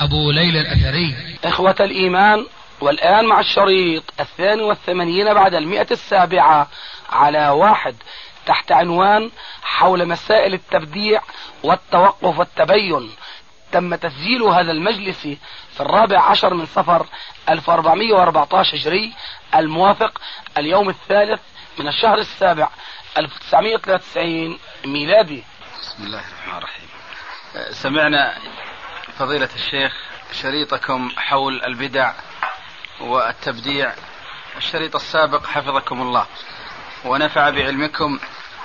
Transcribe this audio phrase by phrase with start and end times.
[0.00, 1.38] أبو ليلى الأثري.
[1.44, 2.46] إخوة الإيمان
[2.80, 6.68] والآن مع الشريط الثاني والثمانين بعد المئة السابعة
[7.10, 7.96] على واحد
[8.46, 9.30] تحت عنوان
[9.62, 11.22] حول مسائل التبديع
[11.62, 13.10] والتوقف والتبين.
[13.72, 15.20] تم تسجيل هذا المجلس
[15.74, 17.06] في الرابع عشر من صفر
[17.48, 19.12] 1414 هجري
[19.54, 20.20] الموافق
[20.58, 21.40] اليوم الثالث
[21.78, 22.68] من الشهر السابع
[23.18, 25.44] 1993 ميلادي.
[25.82, 26.88] بسم الله الرحمن الرحيم.
[27.70, 28.34] سمعنا
[29.18, 29.92] فضيلة الشيخ
[30.32, 32.12] شريطكم حول البدع
[33.00, 33.92] والتبديع
[34.56, 36.26] الشريط السابق حفظكم الله
[37.04, 38.18] ونفع بعلمكم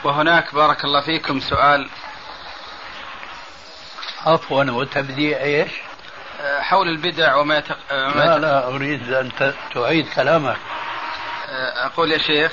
[0.03, 1.89] وهناك بارك الله فيكم سؤال.
[4.25, 5.71] عفوا وتبديع إيش؟
[6.59, 7.77] حول البدع وما يتق...
[7.91, 9.31] لا لا أريد أن
[9.73, 10.57] تعيد كلامك.
[11.85, 12.51] أقول يا شيخ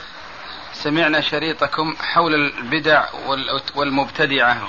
[0.72, 3.04] سمعنا شريطكم حول البدع
[3.74, 4.68] والمبتدعة.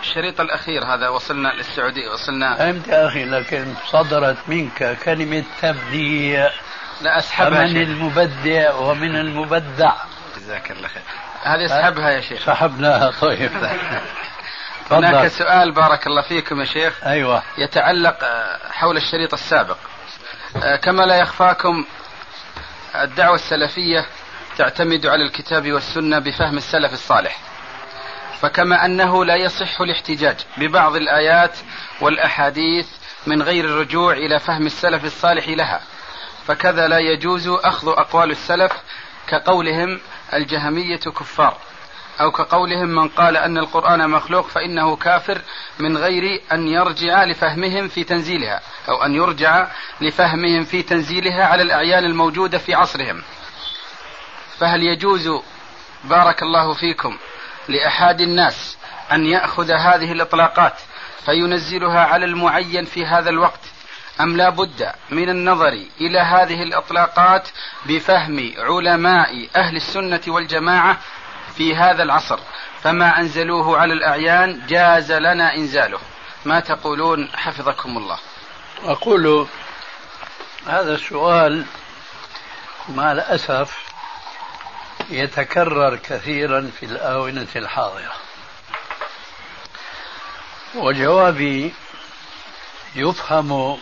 [0.00, 6.50] الشريط الأخير هذا وصلنا للسعودية وصلنا فهمت يا أخي لكن صدرت منك كلمة تبديع.
[7.00, 9.92] لا أسحبها من المبدع ومن المبدع.
[10.36, 11.02] جزاك الله خير.
[11.42, 12.46] هذه أسحبها يا شيخ.
[12.46, 13.50] سحبناها طيب.
[14.90, 17.04] هناك سؤال بارك الله فيكم يا شيخ.
[17.04, 17.42] أيوة.
[17.58, 18.18] يتعلق
[18.70, 19.76] حول الشريط السابق.
[20.82, 21.84] كما لا يخفاكم
[22.94, 24.06] الدعوة السلفية
[24.56, 27.38] تعتمد على الكتاب والسنة بفهم السلف الصالح.
[28.40, 31.58] فكما أنه لا يصح الاحتجاج ببعض الآيات
[32.00, 32.86] والأحاديث
[33.26, 35.80] من غير الرجوع إلى فهم السلف الصالح لها.
[36.46, 38.72] فكذا لا يجوز أخذ أقوال السلف
[39.28, 40.00] كقولهم
[40.34, 41.56] الجهمية كفار
[42.20, 45.40] أو كقولهم من قال أن القرآن مخلوق فإنه كافر
[45.78, 49.66] من غير أن يرجع لفهمهم في تنزيلها أو أن يرجع
[50.00, 53.22] لفهمهم في تنزيلها على الأعيان الموجودة في عصرهم.
[54.58, 55.30] فهل يجوز
[56.04, 57.18] بارك الله فيكم
[57.68, 58.76] لأحد الناس
[59.12, 60.74] أن يأخذ هذه الإطلاقات
[61.24, 63.60] فينزلها على المعين في هذا الوقت.
[64.20, 67.48] أم لا بد من النظر إلى هذه الإطلاقات
[67.86, 70.98] بفهم علماء أهل السنة والجماعة
[71.56, 72.38] في هذا العصر.
[72.82, 75.98] فما أنزلوه على الأعيان جاز لنا إنزاله.
[76.44, 78.18] ما تقولون حفظكم الله؟
[78.84, 79.46] أقول
[80.66, 81.64] هذا السؤال
[82.88, 83.87] مع الأسف
[85.10, 88.12] يتكرر كثيرا في الآونة الحاضرة.
[90.74, 91.72] وجوابي
[92.96, 93.78] يفهم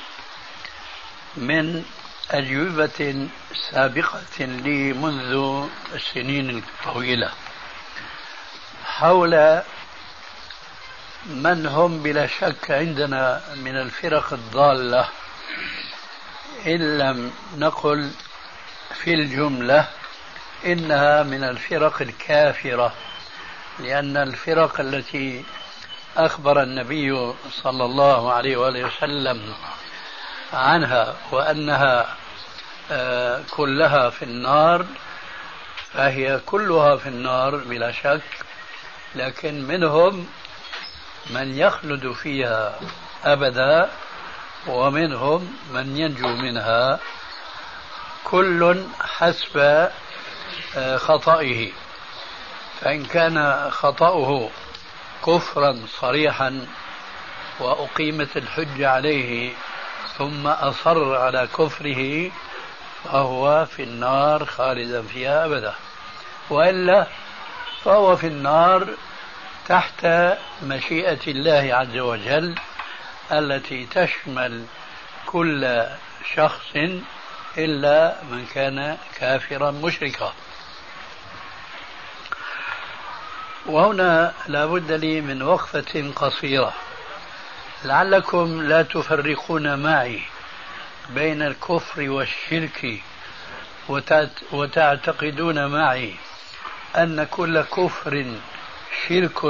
[1.36, 1.84] من
[2.30, 3.28] أجوبة
[3.70, 5.64] سابقة لي منذ
[5.94, 7.32] السنين الطويلة
[8.84, 9.62] حول
[11.26, 15.08] من هم بلا شك عندنا من الفرق الضالة
[16.66, 18.10] إن لم نقل
[18.94, 19.88] في الجملة
[20.64, 22.92] إنها من الفرق الكافرة
[23.78, 25.44] لأن الفرق التي
[26.16, 29.54] أخبر النبي صلى الله عليه وآله وسلم
[30.52, 32.16] عنها وأنها
[32.90, 34.86] آه، كلها في النار
[35.92, 38.22] فهي كلها في النار بلا شك
[39.14, 40.26] لكن منهم
[41.30, 42.78] من يخلد فيها
[43.24, 43.90] أبدا
[44.66, 46.98] ومنهم من ينجو منها.
[48.24, 49.88] كل حسب
[50.96, 51.72] خطئه.
[52.80, 54.50] فإن كان خطأه
[55.26, 56.66] كفرا صريحا
[57.60, 59.52] وأقيمت الحجة عليه
[60.18, 62.30] ثم أصر على كفره
[63.04, 65.74] فهو في النار خالدا فيها أبدا.
[66.50, 67.06] وإلا
[67.84, 68.88] فهو في النار
[69.68, 70.06] تحت
[70.62, 72.54] مشيئة الله عز وجل
[73.32, 74.64] التي تشمل
[75.26, 75.86] كل
[76.34, 76.76] شخص
[77.58, 80.32] إلا من كان كافرا مشركا.
[83.68, 86.72] وهنا لابد لي من وقفة قصيرة.
[87.84, 90.22] لعلكم لا تفرقون معي
[91.10, 93.02] بين الكفر والشرك
[94.52, 96.14] وتعتقدون معي
[96.96, 98.24] أن كل كفر
[99.08, 99.44] شرك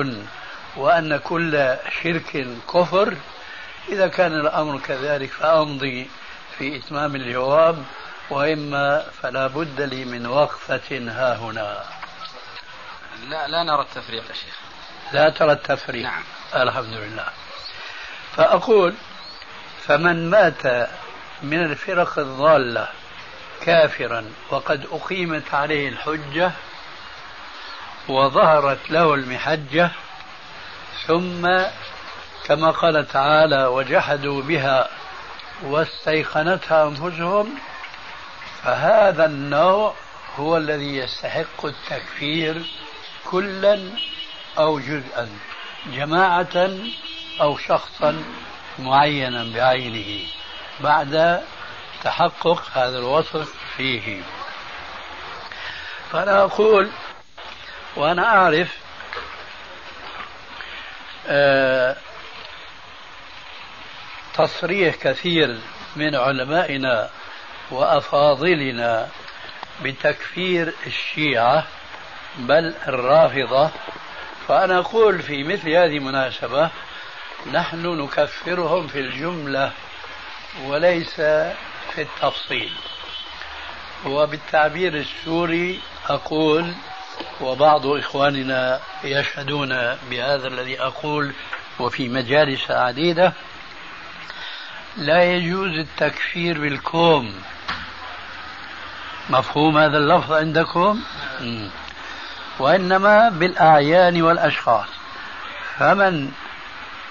[0.77, 3.17] وأن كل شرك كفر.
[3.89, 6.09] إذا كان الأمر كذلك فأمضي
[6.59, 7.85] في إتمام الجواب
[8.31, 11.96] وإما فلا بد لي من وقفة ها هنا.
[13.29, 14.57] لا لا نرى التفريق يا شيخ.
[15.13, 16.03] لا ترى التفريق.
[16.03, 16.23] نعم.
[16.55, 17.27] الحمد لله
[18.37, 18.95] فأقول
[19.87, 20.89] فمن مات
[21.43, 22.89] من الفرق الضالة
[23.61, 26.53] كافرا وقد أقيمت عليه الحجة
[28.09, 29.91] وظهرت له المحجة
[31.07, 31.49] ثم
[32.45, 34.89] كما قال تعالى وجحدوا بها
[35.63, 37.55] واستيقنتها أنفسهم
[38.63, 39.95] فهذا النوع
[40.37, 42.67] هو الذي يستحق التكفير
[43.31, 43.81] كلا
[44.59, 45.29] أو جزءا
[45.87, 46.71] جماعة
[47.41, 48.25] أو شخصا
[48.79, 50.27] معينا بعينه
[50.81, 51.43] بعد
[52.05, 54.23] تحقق هذا الوصف فيه.
[56.13, 56.91] فأنا أقول
[57.97, 58.77] وأنا أعرف
[61.29, 61.97] آه،
[64.35, 65.59] تصريح كثير
[65.97, 67.11] من علمائنا
[67.71, 69.09] وأفاضلنا
[69.83, 71.67] بتكفير الشيعة
[72.39, 73.71] بل الرافضة.
[74.49, 76.71] فأنا أقول في مثل هذه المناسبة
[77.53, 79.73] نحن نكفرهم في الجملة
[80.65, 81.15] وليس
[81.95, 82.73] في التفصيل.
[84.07, 86.73] وبالتعبير السوري أقول
[87.41, 89.69] وبعض إخواننا يشهدون
[90.11, 91.33] بهذا الذي أقول
[91.81, 93.33] وفي مجالس عديدة
[94.97, 97.35] لا يجوز التكفير بالكوم.
[99.31, 101.03] مفهوم هذا اللفظ عندكم؟
[102.59, 104.89] وإنما بالأعيان والأشخاص.
[105.79, 106.33] فمن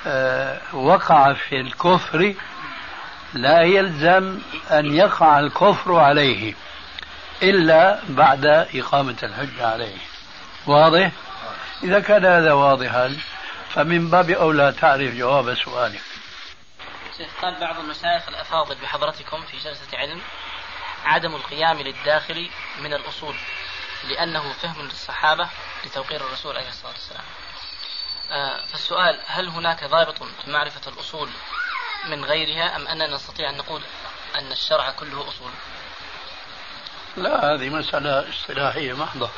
[0.07, 2.35] آه، وقع في الكفر
[3.33, 4.39] لا يلزم
[4.71, 6.53] أن يقع الكفر عليه
[7.43, 8.45] إلا بعد
[8.75, 9.97] إقامة الحجة عليه.
[10.67, 11.11] واضح؟
[11.83, 13.17] إذا كان هذا واضحا
[13.69, 16.01] فمن باب أولى تعرف جواب سؤالك.
[17.17, 20.21] شيخ قال بعض المشايخ الأفاضل بحضرتكم في جلسة علم
[21.05, 22.49] عدم القيام للداخل
[22.81, 23.35] من الأصول.
[24.09, 25.49] لأنه فهم للصحابة
[25.85, 27.23] لتوقير الرسول عليه الصلاة والسلام.
[28.31, 31.29] آه فالسؤال هل هناك ضابط في معرفة الأصول
[32.05, 33.81] من غيرها أم أننا نستطيع أن نقول
[34.35, 35.51] أن الشرع كله أصول؟
[37.17, 39.29] لا هذه مسألة اصطلاحية محضة.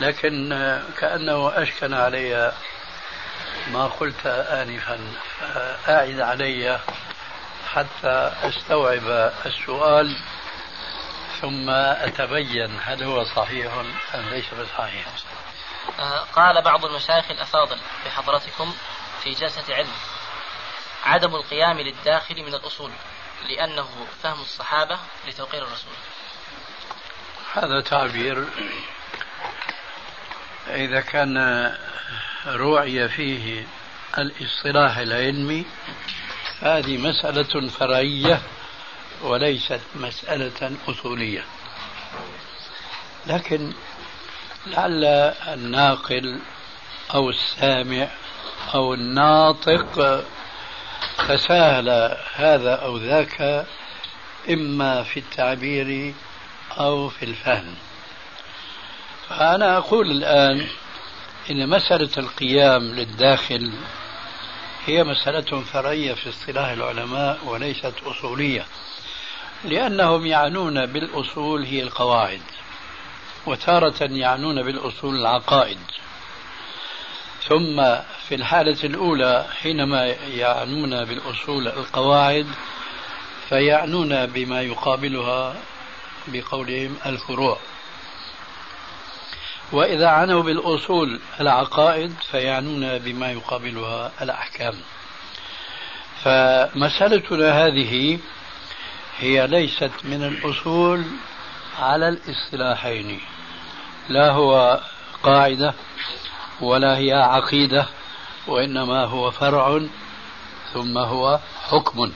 [0.00, 0.48] لكن
[0.98, 2.52] كأنه أشكن علي
[3.72, 4.98] ما قلت آنفا.
[5.84, 6.80] فأعد علي
[7.74, 10.16] حتى أستوعب السؤال.
[11.40, 13.72] ثم أتبين هل هو صحيح
[14.14, 15.06] أم ليس بصحيح.
[15.98, 18.74] آه، قال بعض المشايخ الأفاضل بحضرتكم
[19.22, 19.92] في جلسة علم
[21.04, 22.90] عدم القيام للداخل من الأصول
[23.48, 23.88] لأنه
[24.22, 24.98] فهم الصحابة
[25.28, 25.92] لتوقير الرسول.
[27.54, 28.44] هذا تعبير
[30.68, 31.36] إذا كان
[32.46, 33.66] روعي فيه
[34.18, 35.66] الاصطلاح العلمي
[36.62, 38.42] هذه مسألة فرعية.
[39.22, 41.44] وليست مسألة أصولية.
[43.26, 43.72] لكن
[44.66, 45.04] لعل
[45.54, 46.38] الناقل
[47.14, 48.08] أو السامع
[48.74, 50.24] أو الناطق
[51.28, 53.66] تساهل هذا أو ذاك
[54.50, 56.14] إما في التعبير
[56.78, 57.74] أو في الفهم.
[59.28, 60.66] فأنا أقول الآن
[61.50, 63.72] إن مسألة القيام للداخل
[64.86, 68.66] هي مسألة فرعية في اصطلاح العلماء وليست أصولية.
[69.64, 72.40] لأنهم يعنون بالأصول هي القواعد
[73.46, 75.78] وتارة يعنون بالأصول العقائد.
[77.48, 77.76] ثم
[78.28, 82.46] في الحالة الأولى حينما يعنون بالأصول القواعد
[83.48, 85.54] فيعنون بما يقابلها
[86.28, 87.58] بقولهم الفروع.
[89.72, 94.74] وإذا عنوا بالأصول العقائد فيعنون بما يقابلها الأحكام.
[96.24, 98.18] فمسألتنا هذه
[99.20, 101.04] هي ليست من الأصول
[101.78, 103.20] على الاصطلاحين.
[104.08, 104.80] لا هو
[105.22, 105.74] قاعدة
[106.60, 107.86] ولا هي عقيدة
[108.46, 109.80] وإنما هو فرع
[110.72, 111.38] ثم هو
[111.70, 112.12] حكم.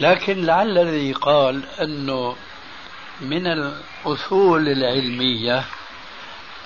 [0.00, 2.36] لكن لعل الذي قال أنه
[3.20, 5.64] من الأصول العلمية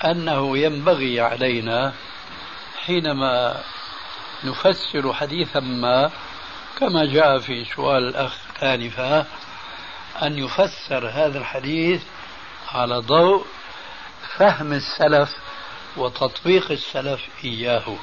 [0.04, 1.92] أنه ينبغي علينا
[2.86, 3.62] حينما
[4.44, 6.10] نفسر حديثا ما
[6.78, 9.26] كما جاء في سؤال الأخ آنفا
[10.22, 12.02] أن يفسر هذا الحديث
[12.72, 13.46] على ضوء
[14.36, 15.30] فهم السلف
[15.96, 17.96] وتطبيق السلف إياه.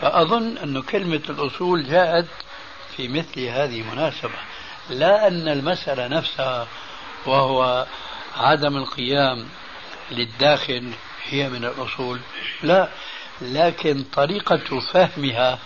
[0.00, 2.26] فأظن أن كلمة الأصول جاءت
[2.96, 4.38] في مثل هذه المناسبة
[4.90, 6.66] لا أن المسألة نفسها
[7.26, 7.86] وهو
[8.36, 9.48] عدم القيام
[10.10, 10.92] للداخل
[11.24, 12.20] هي من الأصول
[12.62, 12.88] لا
[13.40, 15.58] لكن طريقة فهمها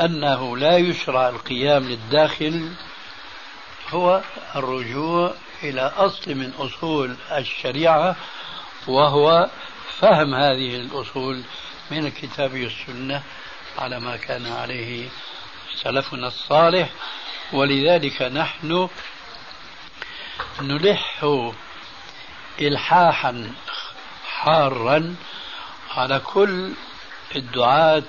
[0.00, 2.72] أنه لا يشرع القيام للداخل
[3.90, 4.20] هو
[4.56, 8.16] الرجوع إلى أصل من أصول الشريعة
[8.86, 9.50] وهو
[10.00, 11.42] فهم هذه الأصول
[11.90, 13.22] من الكتاب والسنة
[13.78, 15.08] على ما كان عليه
[15.82, 16.88] سلفنا الصالح.
[17.52, 18.88] ولذلك نحن
[20.60, 21.24] نلح
[22.60, 23.52] إلحاحا
[24.26, 25.16] حارا
[25.90, 26.72] على كل
[27.36, 28.02] الدعاة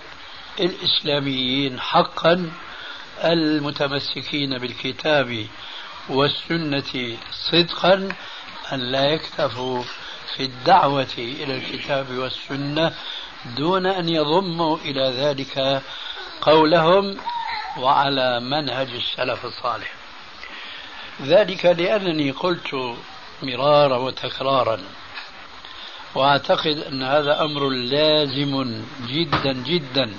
[0.59, 2.51] الإسلاميين حقا
[3.24, 5.47] المتمسكين بالكتاب
[6.09, 7.17] والسنة
[7.51, 8.09] صدقا
[8.74, 9.83] أن لا يكتفوا
[10.35, 12.93] في الدعوة إلى الكتاب والسنة
[13.57, 15.81] دون أن يضموا إلى ذلك
[16.41, 17.17] قولهم
[17.77, 19.93] وعلى منهج السلف الصالح.
[21.21, 22.95] ذلك لأنني قلت
[23.43, 24.79] مرارا وتكرارا
[26.15, 30.12] وأعتقد أن هذا أمر لازم جدا جدا.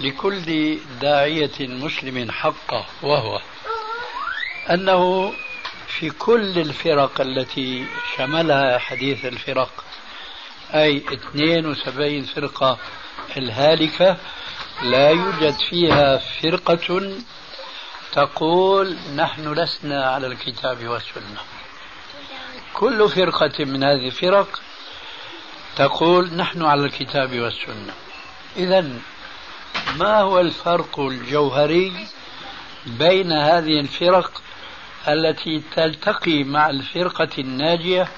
[0.00, 3.40] لكل داعية مسلم حقه وهو
[4.70, 5.32] أنه
[5.86, 7.86] في كل الفرق التي
[8.16, 9.84] شملها حديث الفرق
[10.74, 12.78] أي 72 فرقة
[13.36, 14.16] الهالكة
[14.82, 17.12] لا يوجد فيها فرقة
[18.12, 21.40] تقول نحن لسنا على الكتاب والسنة.
[22.74, 24.60] كل فرقة من هذه الفرق
[25.76, 27.94] تقول نحن على الكتاب والسنة.
[28.56, 28.90] إذا
[29.96, 31.92] ما هو الفرق الجوهري
[32.86, 34.42] بين هذه الفرق
[35.08, 38.08] التي تلتقي مع الفرقة الناجية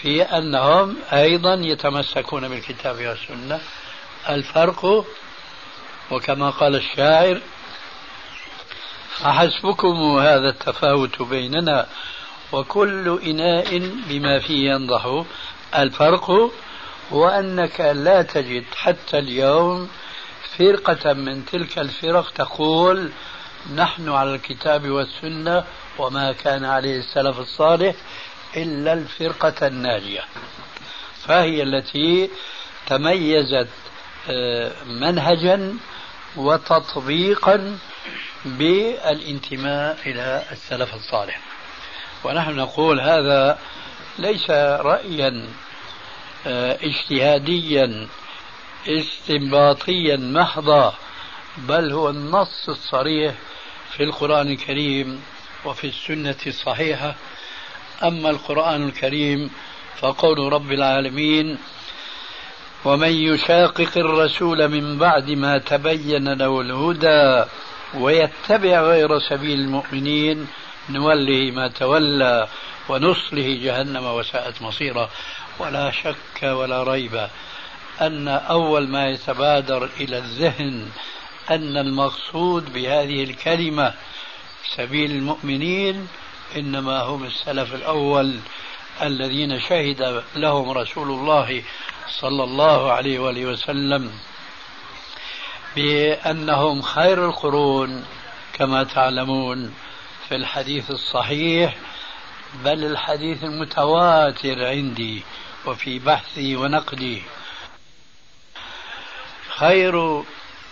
[0.00, 3.60] في أنهم أيضا يتمسكون بالكتاب والسنة؟
[4.28, 5.06] الفرق
[6.10, 7.40] وكما قال الشاعر
[9.08, 11.86] فحسبكم هذا التفاوت بيننا
[12.52, 15.24] وكل إناء بما فيه ينضح.
[15.78, 16.30] الفرق
[17.12, 19.88] هو أنك لا تجد حتى اليوم
[20.58, 23.10] فرقة من تلك الفرق تقول
[23.74, 25.64] نحن على الكتاب والسنة
[25.98, 27.94] وما كان عليه السلف الصالح
[28.56, 30.24] إلا الفرقة الناجية.
[31.26, 32.30] فهي التي
[32.86, 33.68] تميزت
[34.30, 35.76] آه، منهجا
[36.36, 37.78] وتطبيقا
[38.44, 41.40] بالانتماء إلى السلف الصالح.
[42.24, 43.58] ونحن نقول هذا
[44.18, 45.48] ليس رأيا
[46.46, 48.08] آه، اجتهاديا
[48.88, 50.94] استنباطيا محضا
[51.56, 53.34] بل هو النص الصريح
[53.96, 55.22] في القرآن الكريم
[55.64, 57.14] وفي السنة الصحيحة.
[58.02, 59.50] أما القرآن الكريم
[60.00, 61.58] فقول رب العالمين
[62.84, 67.50] ومن يشاقق الرسول من بعد ما تبين له الهدى
[67.94, 70.46] ويتبع غير سبيل المؤمنين
[70.90, 72.48] نوله ما تولى
[72.88, 75.10] ونصله جهنم وساءت مصيرا.
[75.58, 77.28] ولا شك ولا ريب.
[78.00, 80.88] أن أول ما يتبادر إلى الذهن
[81.50, 83.94] أن المقصود بهذه الكلمة
[84.76, 86.08] سبيل المؤمنين
[86.56, 88.38] إنما هم السلف الأول
[89.02, 91.62] الذين شهد لهم رسول الله
[92.20, 94.10] صلى الله عليه وآله وسلم
[95.76, 98.04] بأنهم خير القرون
[98.52, 99.74] كما تعلمون
[100.28, 101.76] في الحديث الصحيح
[102.64, 105.22] بل الحديث المتواتر عندي
[105.66, 107.22] وفي بحثي ونقدي.
[109.56, 110.22] خير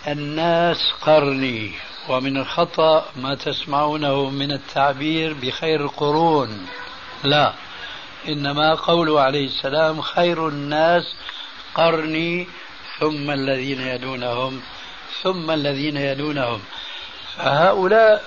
[0.07, 1.71] الناس قرني
[2.09, 6.67] ومن الخطأ ما تسمعونه من التعبير بخير القرون.
[7.23, 7.53] لا
[8.27, 11.15] إنما قوله عليه السلام خير الناس
[11.75, 12.47] قرني
[12.99, 14.61] ثم الذين يلونهم
[15.23, 16.61] ثم الذين يلونهم
[17.37, 18.23] فهؤلاء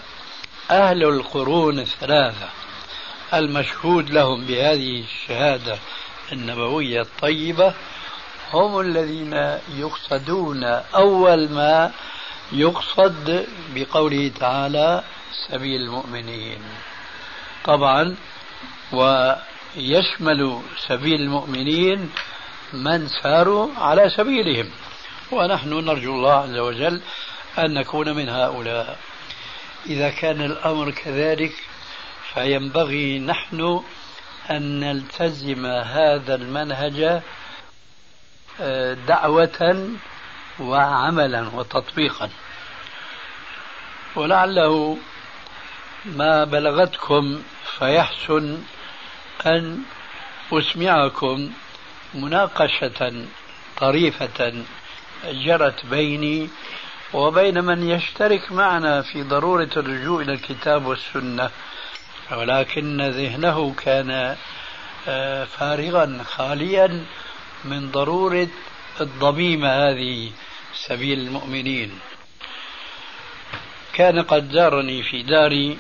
[0.71, 2.49] أهل القرون الثلاثة
[3.35, 5.79] المشهود لهم بهذه الشهادة
[6.33, 7.75] النبوية الطيبة
[8.55, 11.93] هم الذين يقصدون أول ما
[12.53, 15.03] يقصد بقوله تعالى
[15.49, 16.63] سبيل المؤمنين.
[17.65, 18.17] طبعا
[18.93, 22.11] ويشمل سبيل المؤمنين
[22.73, 24.71] من ساروا على سبيلهم.
[25.33, 27.01] ونحن نرجو الله عز وجل
[27.59, 28.99] أن نكون من هؤلاء.
[29.87, 31.53] إذا كان الأمر كذلك
[32.35, 33.83] فينبغي نحن
[34.51, 37.23] أن نلتزم هذا المنهج
[39.07, 39.91] دعوة
[40.61, 42.31] وعملا وتطبيقا.
[44.17, 44.99] ولعله
[46.05, 47.43] ما بلغتكم
[47.79, 48.63] فيحسن
[49.47, 49.83] أن
[50.53, 51.51] أسمعكم
[52.15, 53.27] مناقشة
[53.77, 54.65] طريفة
[55.25, 56.49] جرت بيني
[57.13, 61.51] وبين من يشترك معنا في ضرورة الرجوع إلى الكتاب والسنة.
[62.33, 64.37] ولكن ذهنه كان
[65.09, 67.05] آه، فارغا خاليا
[67.65, 68.49] من ضرورة
[69.01, 70.31] الضميمة هذه
[70.75, 71.99] سبيل المؤمنين.
[73.95, 75.79] كان قد زارني في داري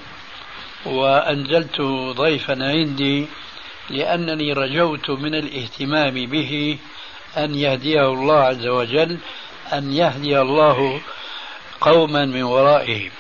[0.87, 1.81] وأنزلت
[2.17, 3.27] ضيفا عندي
[3.91, 6.79] لأنني رجوت من الاهتمام به
[7.37, 9.19] أن يهديه الله عز وجل
[9.73, 11.01] أن يهدي الله
[11.81, 13.11] قوما من ورائهم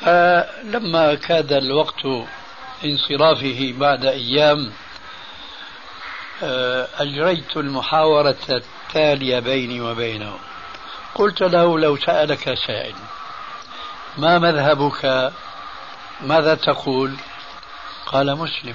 [0.00, 2.06] فلما كاد الوقت
[2.84, 4.72] انصرافه بعد أيام
[6.98, 10.38] أجريت المحاورة التالية بيني وبينه.
[11.14, 12.94] قلت له لو سألك سائل
[14.18, 15.32] ما مذهبك؟
[16.20, 17.14] ماذا تقول؟
[18.06, 18.74] قال مسلم.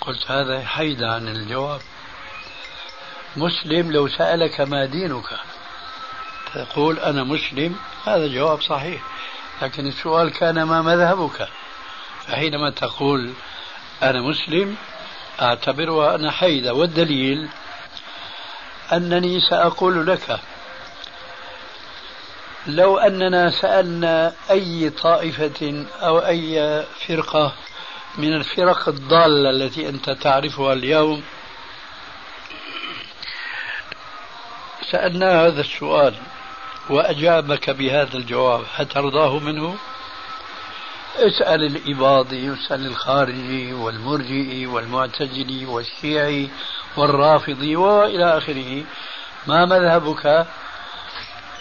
[0.00, 1.80] قلت هذا حيد عن الجواب.
[3.36, 5.38] مسلم لو سألك ما دينك؟
[6.54, 7.76] تقول أنا مسلم؟
[8.06, 9.02] هذا جواب صحيح
[9.62, 11.48] لكن السؤال كان ما مذهبك؟
[12.26, 13.32] فحينما تقول
[14.02, 14.76] أنا مسلم
[15.42, 17.48] أعتبرها أنا حيدة والدليل
[18.92, 20.40] أنني سأقول لك
[22.66, 27.52] لو أننا سألنا أي طائفة أو أي فرقة
[28.18, 31.22] من الفرق الضالة التي أنت تعرفها اليوم
[34.90, 36.14] سألناه هذا السؤال
[36.90, 39.76] وأجابك بهذا الجواب هترضاه منه؟
[41.16, 46.50] اسأل الإباضي واسأل الخارجي والمرجئي والمعتزلي والشيعي
[46.96, 48.84] والرافضي وإلى آخره.
[49.46, 50.46] ما مذهبك؟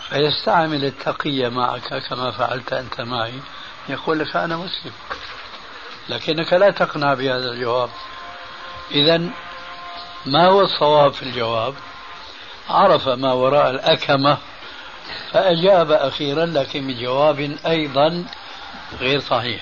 [0.09, 3.39] فيستعمل التقية معك كما فعلت أنت معي.
[3.89, 4.91] يقول لك أنا مسلم
[6.09, 7.89] لكنك لا تقنع بهذا الجواب.
[8.91, 9.29] إذا
[10.25, 11.73] ما هو الصواب في الجواب؟
[12.69, 14.37] عرف ما وراء الأكمة
[15.31, 18.25] فأجاب أخيرا لكن بجواب أيضا
[18.99, 19.61] غير صحيح.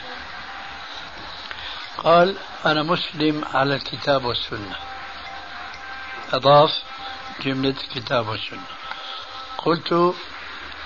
[1.97, 4.75] قال أنا مسلم على الكتاب والسنة.
[6.33, 6.71] أضاف
[7.41, 8.67] جملة كتاب والسنة.
[9.57, 10.15] قلت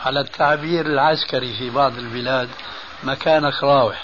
[0.05, 2.49] على التعبير العسكري في بعض البلاد
[3.03, 4.03] مكانك راوح.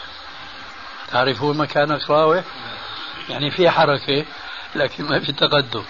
[1.12, 2.44] تعرفون مكانك راوح؟
[3.30, 4.26] يعني في حركة
[4.76, 5.84] لكن ما في تقدم.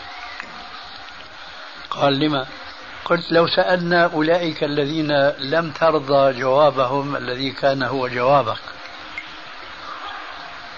[1.89, 2.47] قال لما؟
[3.09, 8.59] قلت لو سألنا أولئك الذين لم ترضى جوابهم الذي كان هو جوابك.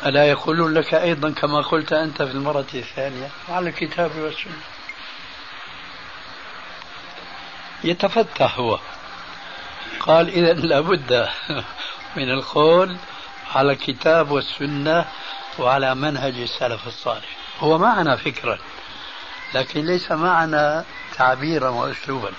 [0.05, 4.61] ألا يقولون لك أيضا كما قلت أنت في المرة الثانية على الكتاب والسنة.
[7.83, 8.79] يتفتح هو.
[9.99, 11.29] قال إذا لابد
[12.15, 12.97] من القول
[13.55, 15.05] على الكتاب والسنة
[15.59, 17.37] وعلى منهج السلف الصالح.
[17.59, 18.59] هو معنا فكرا
[19.53, 20.85] لكن ليس معنا
[21.19, 22.31] تعبيرا واسلوبا.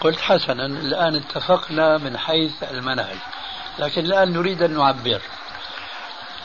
[0.00, 3.16] قلت حسنا الآن اتفقنا من حيث المنهج
[3.78, 5.20] لكن الآن نريد أن نعبر.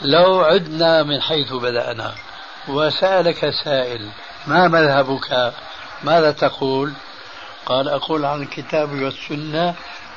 [0.01, 2.15] لو عدنا من حيث بدأنا
[2.67, 4.09] وسألك سائل
[4.47, 5.53] ما مذهبك؟
[6.03, 6.93] ماذا تقول؟
[7.65, 9.75] قال أقول عن الكتاب والسنة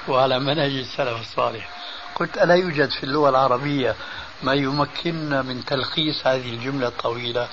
[0.08, 1.68] وعلى منهج السلف الصالح.
[2.14, 3.94] قلت ألا يوجد في اللغة العربية
[4.42, 7.48] ما يمكننا من تلخيص هذه الجملة الطويلة؟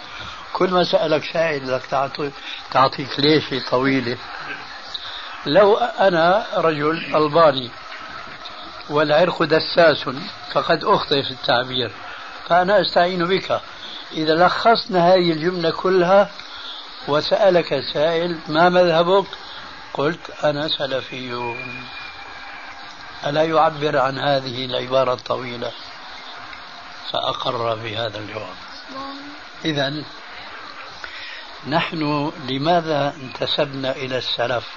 [0.56, 2.32] كل ما سألك سائل لك تعطي
[2.72, 4.18] تعطيك ليشة طويلة.
[5.46, 7.72] لو أنا رجل ألباني
[8.90, 10.10] والعرق دساس
[10.54, 11.92] فقد أخطئ في التعبير
[12.48, 13.62] فأنا أستعين بك.
[14.12, 16.32] إذا لخصنا هذه الجملة كلها
[17.08, 19.28] وسألك سائل ما مذهبك؟
[19.94, 21.56] قلت أنا سلفي.
[23.26, 25.72] ألا يعبر عن هذه العبارة الطويلة؟
[27.12, 28.56] فأقر بهذا الجواب.
[29.66, 30.04] إذا
[31.68, 34.68] نحن لماذا انتسبنا إلى السلف؟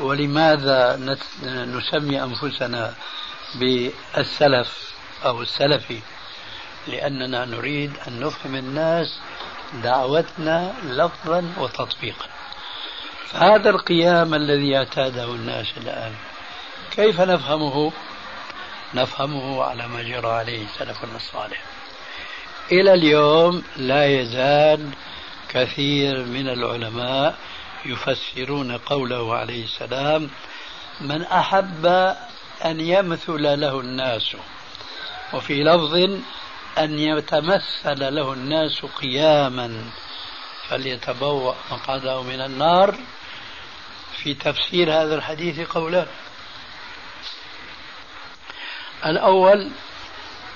[0.00, 0.96] ولماذا
[1.42, 2.94] نسمي أنفسنا
[3.54, 4.92] بالسلف
[5.24, 5.98] أو السلفي
[6.88, 9.18] لأننا نريد أن نفهم الناس
[9.82, 12.26] دعوتنا لفظا وتطبيقا.
[13.26, 16.12] فهذا القيام الذي أعتاده الناس الآن
[16.90, 17.92] كيف نفهمه؟
[18.94, 21.62] نفهمه على ما جرى عليه سلفنا الصالح.
[22.72, 24.90] إلى اليوم لا يزال
[25.52, 27.38] كثير من العلماء
[27.84, 30.30] يفسرون قوله عليه السلام
[31.00, 31.86] من أحب
[32.64, 34.36] أن يمثل له الناس.
[35.32, 35.94] وفي لفظ
[36.78, 39.84] أن يتمثل له الناس قياما
[40.68, 42.94] فليتبوأ مقعده من النار.
[44.22, 46.06] في تفسير هذا الحديث قولان
[49.06, 49.70] الأول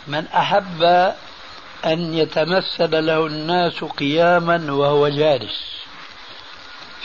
[0.06, 0.82] من أحب
[1.86, 5.76] أن يتمثل له الناس قياما وهو جالس.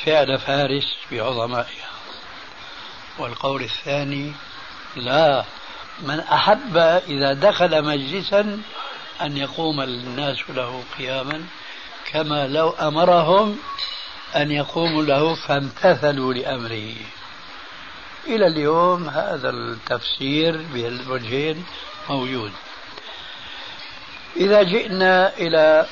[0.06, 1.91] فعل فارس بعظمائها
[3.20, 4.32] والقول الثاني
[4.96, 5.44] لا
[6.02, 8.62] من أحب إذا دخل مجلسا
[9.22, 11.44] أن يقوم الناس له قياما
[12.12, 13.58] كما لو أمرهم
[14.36, 16.96] أن يقوموا له فامتثلوا لأمره.
[18.28, 21.65] إلى اليوم هذا التفسير بهالوجهين
[22.10, 22.52] موجود.
[24.36, 25.86] إذا جئنا إلى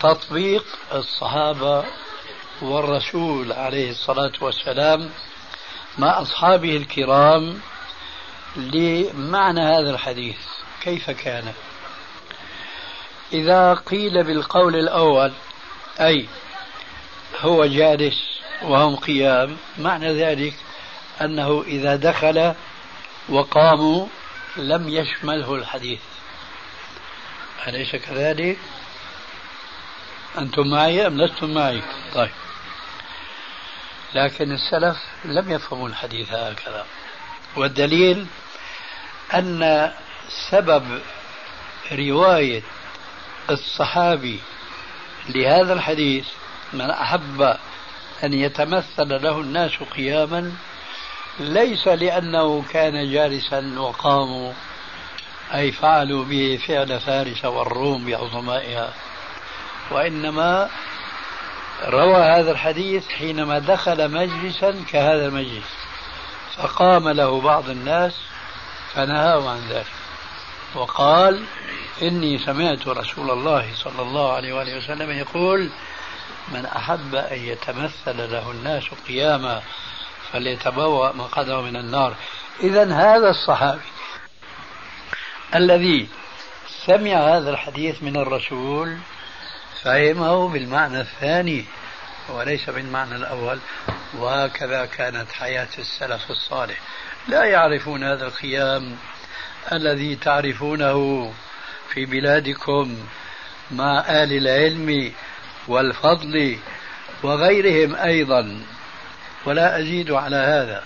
[0.00, 1.84] تطبيق الصحابة
[2.62, 5.10] والرسول عليه الصلاة والسلام
[5.98, 7.60] مع أصحابه الكرام
[8.56, 10.38] لمعنى هذا الحديث.
[10.80, 11.52] كيف كان؟
[13.32, 15.32] إذا قيل بالقول الأول
[16.00, 16.28] أي
[17.40, 20.54] هو جالس وهم قيام معنى ذلك
[21.20, 22.54] أنه إذا دخل
[23.28, 24.06] وقاموا
[24.56, 26.00] لم يشمله الحديث.
[27.66, 28.58] أليس كذلك؟
[30.38, 31.82] أنتم معي أم لستم معي؟
[32.14, 32.30] طيب
[34.14, 36.86] لكن السلف لم يفهموا الحديث هكذا
[37.56, 38.26] والدليل
[39.34, 39.92] أن
[40.50, 41.00] سبب
[41.92, 42.62] رواية
[43.50, 44.40] الصحابي
[45.28, 46.26] لهذا الحديث
[46.72, 47.56] من أحب
[48.24, 50.52] أن يتمثل له الناس قياما
[51.40, 54.52] ليس لأنه كان جالسا وقاموا
[55.54, 58.92] أي فعلوا به فعل فارس والروم بعظمائها.
[59.90, 60.68] وإنما
[61.84, 65.64] روى هذا الحديث حينما دخل مجلسا كهذا المجلس
[66.56, 68.12] فقام له بعض الناس
[68.94, 69.86] فنهاه عن ذلك
[70.74, 71.44] وقال
[72.02, 75.70] إني سمعت رسول الله صلى الله عليه وآله وسلم يقول
[76.48, 79.62] من أحب أن يتمثل له الناس قياما
[80.32, 82.14] فليتبوأ مقعده من النار.
[82.60, 83.80] إذا هذا الصحابي
[85.54, 86.08] الذي
[86.86, 88.96] سمع هذا الحديث من الرسول
[89.82, 91.64] فهمه بالمعنى الثاني
[92.28, 93.58] وليس بالمعنى الأول
[94.18, 96.80] وهكذا كانت حياة السلف الصالح.
[97.28, 98.96] لا يعرفون هذا القيام
[99.72, 101.32] الذي تعرفونه
[101.94, 102.96] في بلادكم
[103.70, 105.12] مع آل العلم
[105.68, 106.58] والفضل
[107.22, 108.62] وغيرهم أيضا.
[109.46, 110.84] ولا أزيد على هذا.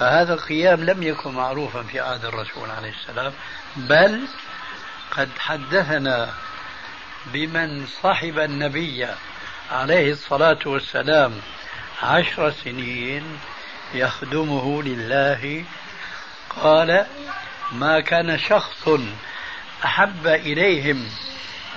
[0.00, 3.32] فهذا القيام لم يكن معروفا في عهد الرسول عليه السلام
[3.76, 4.20] بل
[5.10, 6.34] قد حدثنا
[7.26, 9.06] بمن صحب النبي
[9.70, 11.40] عليه الصلاة والسلام
[12.02, 13.38] عشر سنين
[13.94, 15.64] يخدمه لله.
[16.62, 17.06] قال
[17.72, 18.88] ما كان شخص
[19.84, 21.08] أحب إليهم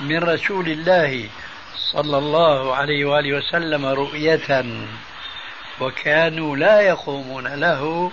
[0.02, 1.30] من رسول الله
[1.78, 4.66] صلى الله عليه وآله وسلم رؤية
[5.84, 8.12] وكانوا لا يقومون له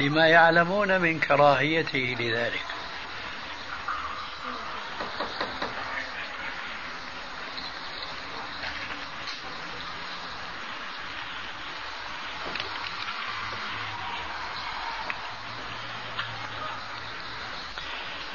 [0.00, 2.64] لما يعلمون من كراهيته لذلك.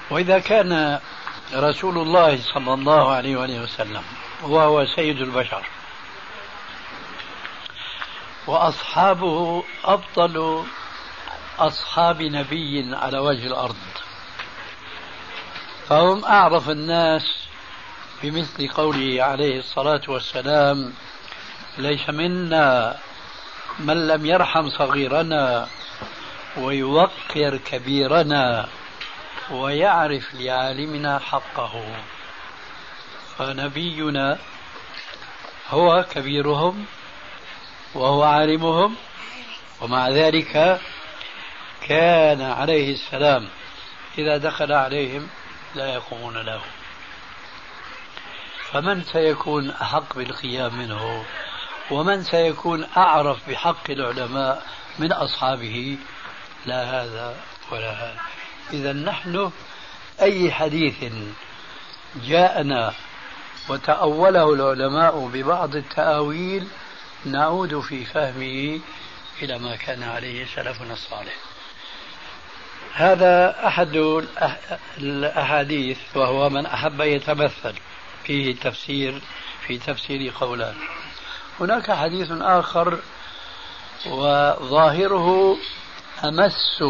[0.09, 0.99] وإذا كان
[1.53, 4.03] رسول الله صلى الله عليه وآله وسلم
[4.43, 5.65] وهو سيد البشر
[8.47, 10.63] وأصحابه أفضل
[11.59, 13.75] أصحاب نبي على وجه الأرض.
[15.89, 17.47] فهم أعرف الناس
[18.23, 20.93] بمثل قوله عليه الصلاة والسلام
[21.77, 22.97] ليس منا
[23.79, 25.67] من لم يرحم صغيرنا
[26.57, 28.67] ويوقر كبيرنا
[29.51, 31.83] ويعرف لعالمنا حقه.
[33.37, 34.37] فنبينا
[35.69, 36.85] هو كبيرهم
[37.95, 38.95] وهو عالمهم
[39.81, 40.81] ومع ذلك
[41.87, 43.49] كان عليه السلام
[44.17, 45.27] إذا دخل عليهم
[45.75, 46.61] لا يقومون له.
[48.71, 51.25] فمن سيكون أحق بالقيام منه؟
[51.91, 54.65] ومن سيكون أعرف بحق العلماء
[54.99, 55.97] من أصحابه؟
[56.65, 57.35] لا هذا
[57.71, 58.21] ولا هذا.
[58.73, 59.51] إذا نحن
[60.21, 61.13] أي حديث
[62.15, 62.93] جاءنا
[63.69, 66.67] وتأوله العلماء ببعض التأويل
[67.25, 68.79] نعود في فهمه
[69.41, 71.35] إلى ما كان عليه سلفنا الصالح.
[72.93, 74.23] هذا أحد
[74.97, 77.73] الأحاديث وهو من أحب يتمثل
[78.23, 79.21] فيه تفسير
[79.67, 80.75] في تفسير قولان.
[81.59, 82.99] هناك حديث آخر
[84.05, 85.57] وظاهره
[86.23, 86.83] أمس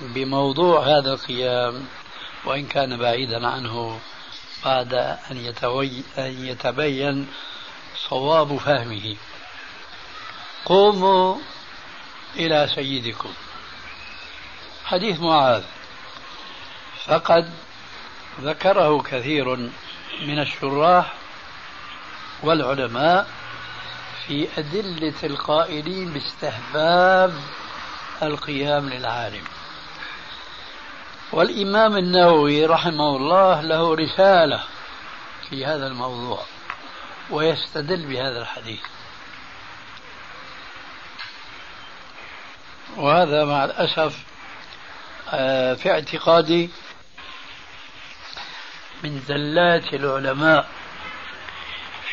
[0.00, 1.86] بموضوع هذا القيام
[2.44, 4.00] وإن كان بعيدا عنه
[4.64, 5.54] بعد أن,
[6.18, 7.28] أن يتبين
[8.08, 9.16] صواب فهمه.
[10.64, 11.36] قوموا
[12.36, 13.32] إلى سيدكم.
[14.84, 15.62] حديث معاذ.
[17.04, 17.50] فقد
[18.40, 19.56] ذكره كثير
[20.20, 21.14] من الشراح
[22.42, 23.26] والعلماء
[24.26, 27.34] في أدلة القائلين باستحباب
[28.22, 29.44] القيام للعالم.
[31.32, 34.64] والإمام النووي رحمه الله له رسالة
[35.50, 36.42] في هذا الموضوع
[37.30, 38.80] ويستدل بهذا الحديث.
[42.96, 44.18] وهذا مع الأسف
[45.32, 46.70] آه، في اعتقادي
[49.04, 50.68] من زلات العلماء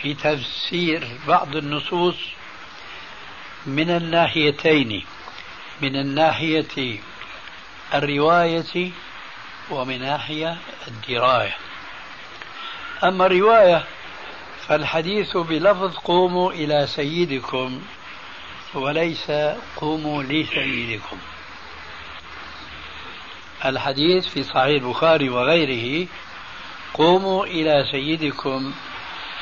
[0.01, 2.15] في تفسير بعض النصوص
[3.65, 5.05] من الناحيتين
[5.81, 6.99] من الناحية
[7.93, 8.91] الرواية
[9.69, 10.57] ومن ناحية
[10.87, 11.57] الدراية.
[13.03, 13.85] أما الرواية
[14.67, 17.81] فالحديث بلفظ قوموا إلى سيدكم
[18.75, 19.31] وليس
[19.77, 21.17] قوموا لسيدكم
[23.65, 26.07] الحديث في صحيح البخاري وغيره
[26.93, 28.73] قوموا إلى سيدكم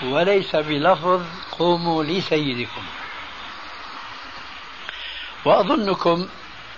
[0.04, 2.82] وليس بلفظ قوموا لسيدكم
[5.46, 6.28] وأظنكم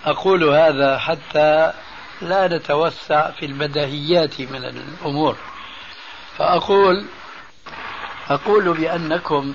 [0.06, 1.74] أقول هذا حتى
[2.22, 5.38] لا نتوسع في البديهيات من الأمور.
[6.38, 7.06] فأقول
[8.30, 9.54] أقول بأنكم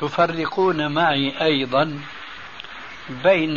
[0.00, 2.00] تفرقون معي أيضا
[3.24, 3.54] بين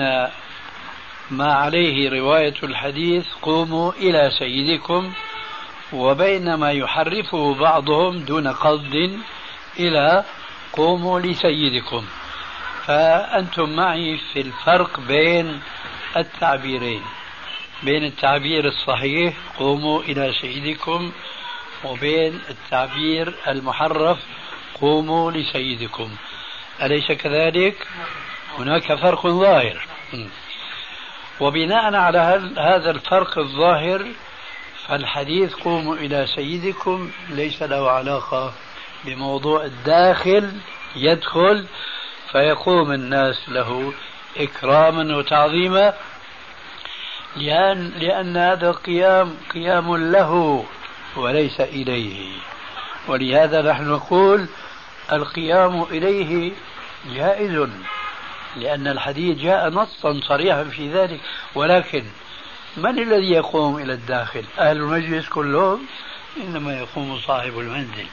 [1.31, 5.13] ما عليه رواية الحديث قوموا إلى سيدكم
[5.93, 9.19] وبين ما يحرفه بعضهم دون قصد
[9.79, 10.23] إلى
[10.73, 12.05] قوموا لسيدكم.
[12.85, 15.61] فأنتم معي في الفرق بين
[16.17, 17.01] التعبيرين
[17.83, 21.11] بين التعبير الصحيح قوموا إلى سيدكم
[21.83, 24.17] وبين التعبير المحرف
[24.81, 26.09] قوموا لسيدكم.
[26.81, 27.87] أليس كذلك؟
[28.57, 29.87] هناك فرق ظاهر
[31.39, 32.19] وبناء على
[32.57, 34.05] هذا الفرق الظاهر
[34.87, 38.53] فالحديث قوموا إلى سيدكم ليس له علاقة
[39.05, 40.51] بموضوع الداخل
[40.95, 41.65] يدخل
[42.31, 43.93] فيقوم الناس له
[44.37, 45.93] إكراما وتعظيما
[47.35, 50.65] لأن, لأن هذا القيام قيام له
[51.15, 52.31] وليس إليه
[53.07, 54.47] ولهذا نحن نقول
[55.11, 56.51] القيام إليه
[57.13, 57.69] جائز
[58.55, 61.19] لأن الحديث جاء نصا صريحا في ذلك.
[61.55, 62.03] ولكن
[62.77, 65.85] من الذي يقوم إلى الداخل؟ أهل المجلس كلهم
[66.37, 68.07] إنما يقوم صاحب المنزل.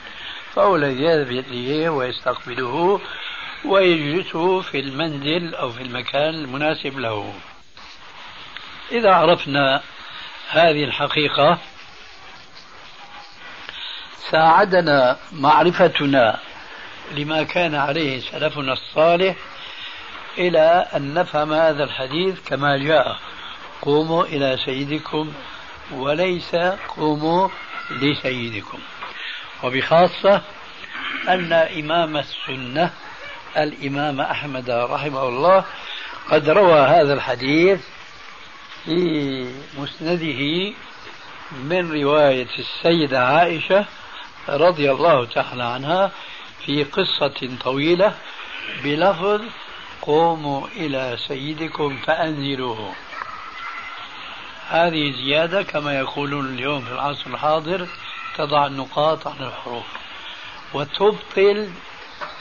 [0.53, 3.01] فهو الذي يذهب إليه ويستقبله
[3.65, 7.33] ويجلسه في المنزل أو في المكان المناسب له.
[8.91, 9.81] إذا عرفنا
[10.49, 11.57] هذه الحقيقة
[14.31, 16.39] ساعدنا معرفتنا
[17.11, 19.35] لما كان عليه سلفنا الصالح
[20.37, 23.19] إلى أن نفهم هذا الحديث كما جاء.
[23.81, 25.33] قوموا إلى سيدكم
[25.91, 26.55] وليس
[26.97, 27.49] قوموا
[27.91, 28.79] لسيدكم.
[29.63, 30.41] وبخاصة
[31.27, 32.91] أن إمام السنة
[33.57, 35.65] الإمام أحمد رحمه الله
[36.31, 37.81] قد روى هذا الحديث
[38.85, 40.73] في مسنده
[41.63, 43.85] من رواية السيدة عائشة
[44.49, 46.11] رضي الله تعالى عنها
[46.65, 48.15] في قصة طويلة
[48.83, 49.41] بلفظ
[50.01, 52.93] قوموا إلى سيدكم فأنزلوه
[54.69, 57.87] هذه زيادة كما يقولون اليوم في العصر الحاضر
[58.37, 59.85] تضع النقاط عن الحروف.
[60.73, 61.69] وتبطل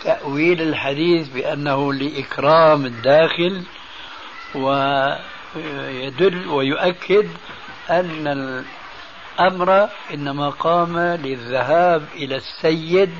[0.04, 3.62] تأويل الحديث بأنه لإكرام الداخل
[4.54, 7.28] ويدل ويؤكد
[7.90, 8.26] أن
[9.38, 13.14] الأمر إنما قام للذهاب إلى السيد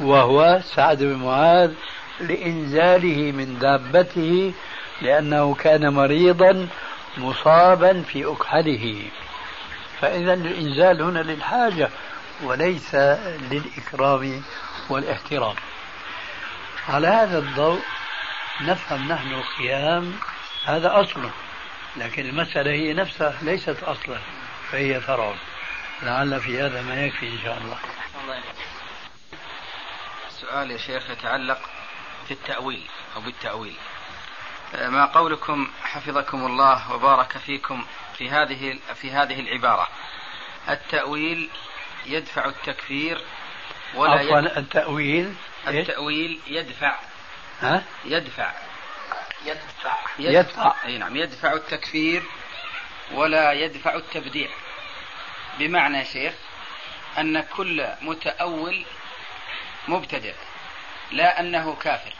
[0.00, 1.72] وهو سعد بن معاذ
[2.20, 4.54] لإنزاله من دابته
[5.02, 6.68] لأنه كان مريضا
[7.18, 9.02] مصابا في أكحله.
[10.00, 11.88] فإذا الإنزال هنا للحاجة
[12.42, 12.94] وليس
[13.50, 14.42] للإكرام
[14.90, 15.54] والاحترام.
[16.88, 17.80] على هذا الضوء
[18.60, 20.12] نفهم نحن القيام
[20.64, 21.30] هذا أصله
[21.96, 24.18] لكن المسألة هي نفسها ليست أصلا
[24.70, 25.34] فهي فرع
[26.02, 27.76] لعل في هذا ما يكفي إن شاء الله.
[30.40, 31.58] سؤال يا شيخ يتعلق
[32.28, 33.76] في التأويل أو بالتأويل.
[34.74, 37.86] ما قولكم حفظكم الله وبارك فيكم
[38.18, 39.88] في هذه في هذه العبارة.
[40.68, 41.50] التأويل
[42.06, 43.24] يدفع التكفير
[43.94, 45.34] ولا عفوا التأويل
[45.68, 46.98] التأويل يدفع.
[47.60, 48.52] ها؟ يدفع.
[49.44, 49.98] يدفع.
[50.18, 50.74] يدفع.
[50.84, 52.22] أي نعم يدفع التكفير
[53.12, 54.48] ولا يدفع التبديع.
[55.58, 56.34] بمعنى يا شيخ
[57.18, 58.84] أن كل متأول
[59.90, 60.32] مبتدع
[61.10, 62.14] لا أنه كافر.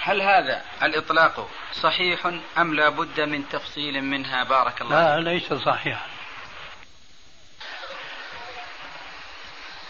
[0.00, 1.48] هل هذا الإطلاق
[1.82, 2.26] صحيح
[2.58, 6.06] أم لا بد من تفصيل منها؟ بارك الله لا ليس صحيحا.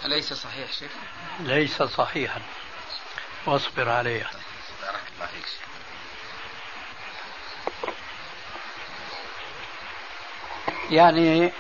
[0.05, 0.91] أليس صحيح شيخ؟
[1.41, 2.41] ليس صحيحا.
[3.47, 4.23] واصبر عليه
[4.83, 5.47] بارك الله فيك
[10.91, 11.53] يعني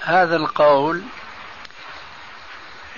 [0.00, 1.04] هذا القول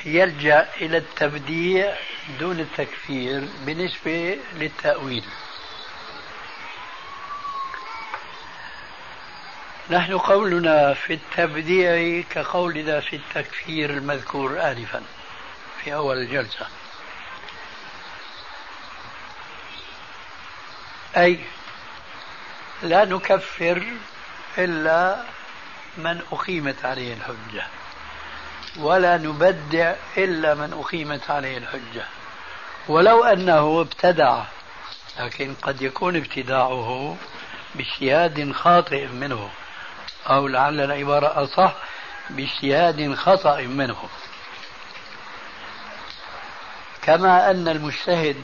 [0.04, 1.96] يلجأ إلى التبديع
[2.40, 5.24] دون التكفير بالنسبة للتأويل.
[9.90, 15.02] نحن قولنا في التبديع كقولنا في التكفير المذكور آنفا
[15.84, 16.66] في أول الجلسة
[21.16, 21.38] أي
[22.82, 23.82] لا نكفر
[24.58, 25.24] إلا
[25.96, 27.66] من أقيمت عليه الحجة.
[28.76, 32.04] ولا نبدع إلا من أقيمت عليه الحجة.
[32.88, 34.42] ولو أنه ابتدع
[35.20, 37.16] لكن قد يكون ابتداعه
[37.74, 39.50] باجتهاد خاطئ منه
[40.26, 41.74] أو لعل العبارة أصح
[42.30, 43.96] باجتهاد خطأ منه.
[47.02, 48.36] كما أن المجتهد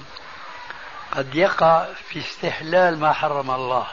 [1.12, 3.87] قد يقع في استحلال ما حرم الله.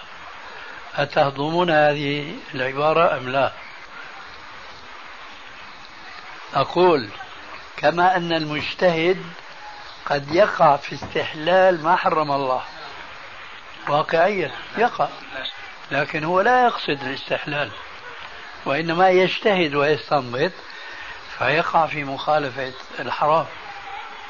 [0.96, 3.52] أتهضمون هذه العبارة أم لا؟
[6.56, 7.10] أقول
[7.78, 9.24] كما أن المجتهد
[10.06, 12.62] قد يقع في استحلال ما حرم الله.
[13.88, 15.08] واقعيا يقع
[15.92, 17.72] لكن هو لا يقصد الاستحلال
[18.66, 20.52] وإنما يجتهد ويستنبط
[21.38, 23.46] فيقع في مخالفة الحرام.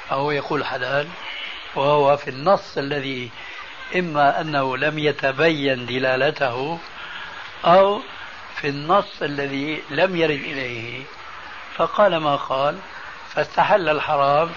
[0.10, 1.08] فهو يقول حلال
[1.76, 3.32] وهو في النص الذي
[3.96, 6.80] إما أنه لم يتبين دلالته
[7.66, 8.02] أو
[8.56, 11.04] في النص الذي لم يرد إليه.
[11.78, 12.80] فقال ما قال؟
[13.30, 14.52] فاستحل الحرام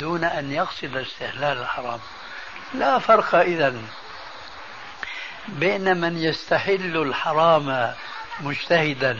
[0.00, 2.00] دون أن يقصد استحلال الحرام.
[2.74, 3.74] لا فرق إذا
[5.48, 7.94] بين من يستحل الحرام
[8.40, 9.18] مجتهدا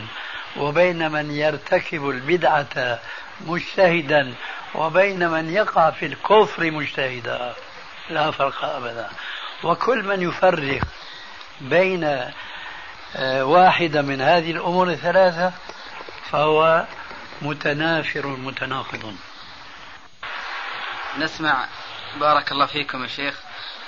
[0.57, 2.99] وبين من يرتكب البدعة
[3.41, 4.33] مجتهدا
[4.75, 7.53] وبين من يقع في الكفر مجتهدا.
[8.09, 9.09] لا فرق أبدا.
[9.63, 10.81] وكل من يفرق
[11.61, 12.31] بين
[13.15, 15.51] آه، واحدة من هذه الأمور الثلاثة
[16.31, 16.85] فهو
[17.41, 19.15] متنافر متناقض
[21.17, 21.67] نسمع
[22.19, 23.35] بارك الله فيكم يا شيخ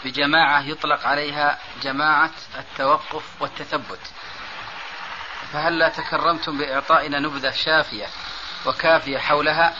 [0.05, 3.99] بجماعة يطلق عليها جماعة التوقف والتثبت.
[5.53, 8.05] فهل لا تكرمتم بإعطائنا نبذة شافية
[8.65, 9.75] وكافية حولها؟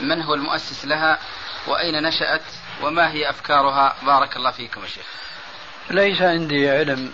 [0.00, 1.18] من هو المؤسس لها؟
[1.66, 2.44] وأين نشأت؟
[2.82, 5.06] وما هي أفكارها؟ بارك الله فيكم يا شيخ.
[5.90, 7.12] ليس عندي علم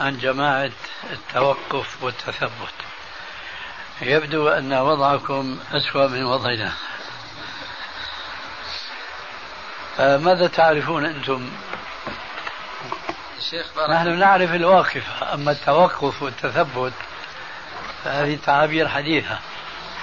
[0.00, 0.70] عن جماعة
[1.10, 2.74] التوقف والتثبت.
[4.02, 6.72] يبدو أن وضعكم أسوأ من وضعنا.
[9.98, 11.50] ماذا تعرفون أنتم؟
[13.38, 16.92] الشيخ بارك نحن نعرف الواقفة أما التوقف والتثبت
[18.04, 19.38] فهذه تعابير حديثة.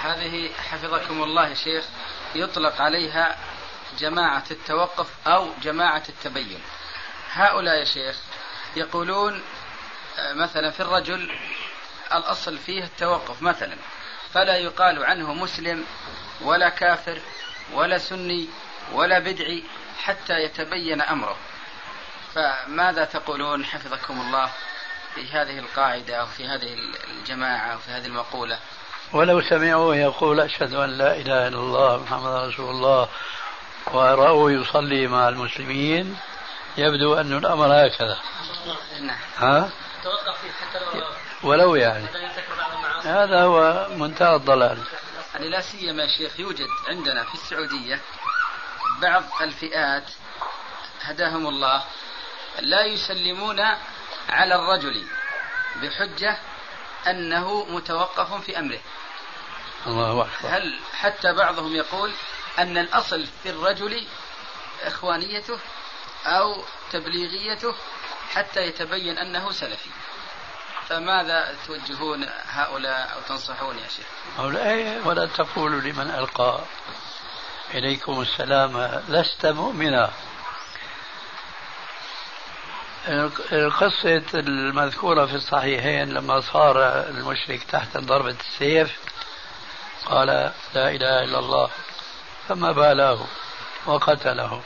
[0.02, 1.84] هذه حفظكم الله يا شيخ
[2.34, 3.36] يطلق عليها
[3.98, 6.60] جماعة التوقف أو جماعة التبين.
[7.32, 8.16] هؤلاء يا شيخ
[8.76, 9.42] يقولون
[10.18, 11.30] آه، مثلا في الرجل
[12.18, 13.76] الأصل فيه التوقف مثلا.
[14.32, 15.84] فلا يقال عنه مسلم
[16.40, 17.18] ولا كافر
[17.72, 18.48] ولا سني
[18.92, 19.64] ولا بدعي
[20.02, 21.36] حتى يتبين أمره.
[22.34, 24.50] فماذا تقولون حفظكم الله
[25.14, 26.76] في هذه القاعدة أو في هذه
[27.10, 28.58] الجماعة أو في هذه المقولة؟
[29.12, 33.08] ولو سمعوه يقول أشهد أن لا إله إلا الله محمد رسول الله
[33.92, 36.16] ورأوه يصلي مع المسلمين
[36.76, 38.18] يبدو أن الأمر هكذا.
[39.00, 39.18] نعم.
[39.36, 39.70] ها؟
[41.42, 42.06] ولو يعني.
[43.04, 44.78] هذا هو منتهى الضلال.
[45.34, 48.00] يعني لا سيما يا شيخ يوجد عندنا في السعودية
[49.00, 50.04] بعض الفئات
[51.00, 51.84] هداهم الله
[52.60, 53.60] لا يسلمون
[54.28, 55.06] على الرجل
[55.82, 56.38] بحجة
[57.06, 58.80] أنه متوقف في أمره.
[59.86, 60.48] الله أكبر.
[60.48, 62.12] هل حتى بعضهم يقول
[62.58, 64.06] أن الأصل في الرجل
[64.82, 65.58] إخوانيته
[66.26, 67.74] أو تبليغيته
[68.34, 69.90] حتى يتبين أنه سلفي؟
[70.88, 74.06] فماذا توجهون هؤلاء أو تنصحون يا شيخ؟
[74.38, 76.60] هؤلاء ولا تقولوا لمن ألقى
[77.74, 80.10] إليكم السلام لست مؤمنا.
[83.52, 88.98] القصة المذكورة في الصحيحين لما صار المشرك تحت ضربة السيف
[90.06, 90.26] قال
[90.74, 91.70] لا إله إلا الله
[92.48, 93.26] فما بالاه
[93.86, 94.62] وقتله.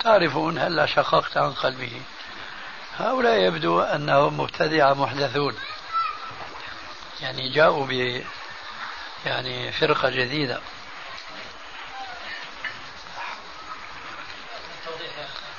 [0.00, 2.02] تعرفون هلا شققت عن قلبه؟
[2.98, 5.56] هؤلاء يبدو أنهم مبتدعة محدثون.
[7.20, 8.22] يعني جاءوا ب
[9.26, 10.60] يعني فرقة جديدة.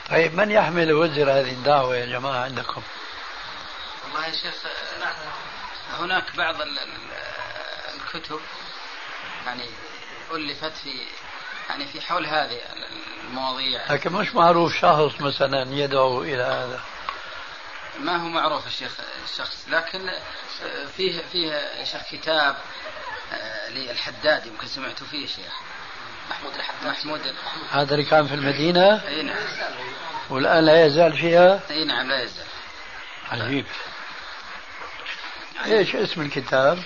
[0.09, 2.81] طيب من يحمل وزر هذه الدعوة يا جماعة عندكم؟
[4.03, 4.53] والله يا شيخ
[5.99, 6.55] هناك بعض
[7.95, 8.39] الكتب
[9.45, 9.69] يعني
[10.31, 11.07] ألفت في
[11.69, 12.59] يعني في حول هذه
[13.23, 13.91] المواضيع.
[13.93, 16.81] لكن مش معروف شخص مثلا يدعو إلى هذا.
[17.99, 18.91] ما هو معروف الشيخ
[19.31, 20.09] الشخص لكن
[20.97, 22.55] فيه فيه شيخ كتاب
[23.33, 25.53] آه، للحداد يمكن سمعتوا فيه شيخ.
[26.29, 26.87] محمود الحداد.
[26.87, 27.35] محمود
[27.71, 29.37] هذا اللي كان في المدينة؟ إي نعم.
[30.29, 32.45] والآن لا يزال فيها؟ إي نعم لا يزال.
[33.31, 33.65] عجيب.
[35.65, 36.83] إيش اسم الكتاب؟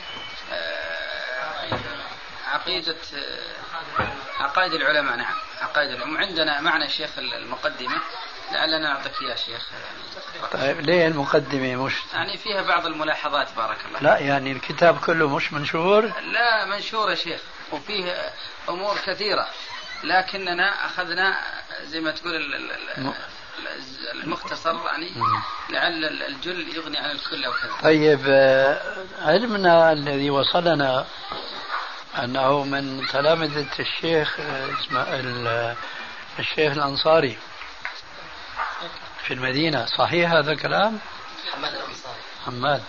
[0.52, 1.80] آه،
[2.48, 2.96] عقيدة
[4.40, 5.36] عقائد العلماء نعم.
[5.62, 6.22] عقائد العلماء.
[6.22, 8.02] عندنا معنا شيخ المقدمة.
[8.52, 9.68] لعلنا نعطيك يا شيخ.
[10.52, 15.54] طيب ليه المقدمة مش؟ يعني فيها بعض الملاحظات بارك الله لا يعني الكتاب كله مش
[15.54, 17.42] منشور؟ لا منشور يا شيخ
[17.72, 18.16] وفيه
[18.70, 19.48] أمور كثيرة
[20.04, 21.38] لكننا أخذنا
[21.84, 23.14] زي ما تقول ال- ال- ال-
[24.24, 25.12] المختصر يعني
[25.70, 27.72] لعل الجل يغني عن الكل أو كذا.
[27.84, 28.82] طيب آه،
[29.22, 31.06] علمنا الذي وصلنا
[32.24, 35.76] أنه من تلامذة الشيخ آه، اسمه ال-
[36.40, 37.38] الشيخ الأنصاري.
[39.32, 41.00] في المدينة صحيح هذا الكلام؟
[41.54, 42.84] حماد الأنصاري حماد.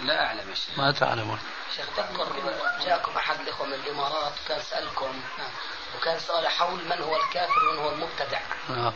[0.00, 0.78] لا أعلم يا شيخ.
[0.78, 1.38] ما تعلمون.
[1.76, 2.26] شيخ تذكر
[2.86, 5.20] جاءكم أحد الإخوة من الإمارات وكان سألكم
[5.96, 8.40] وكان سؤال حول من هو الكافر ومن هو المبتدع.
[8.70, 8.92] آه.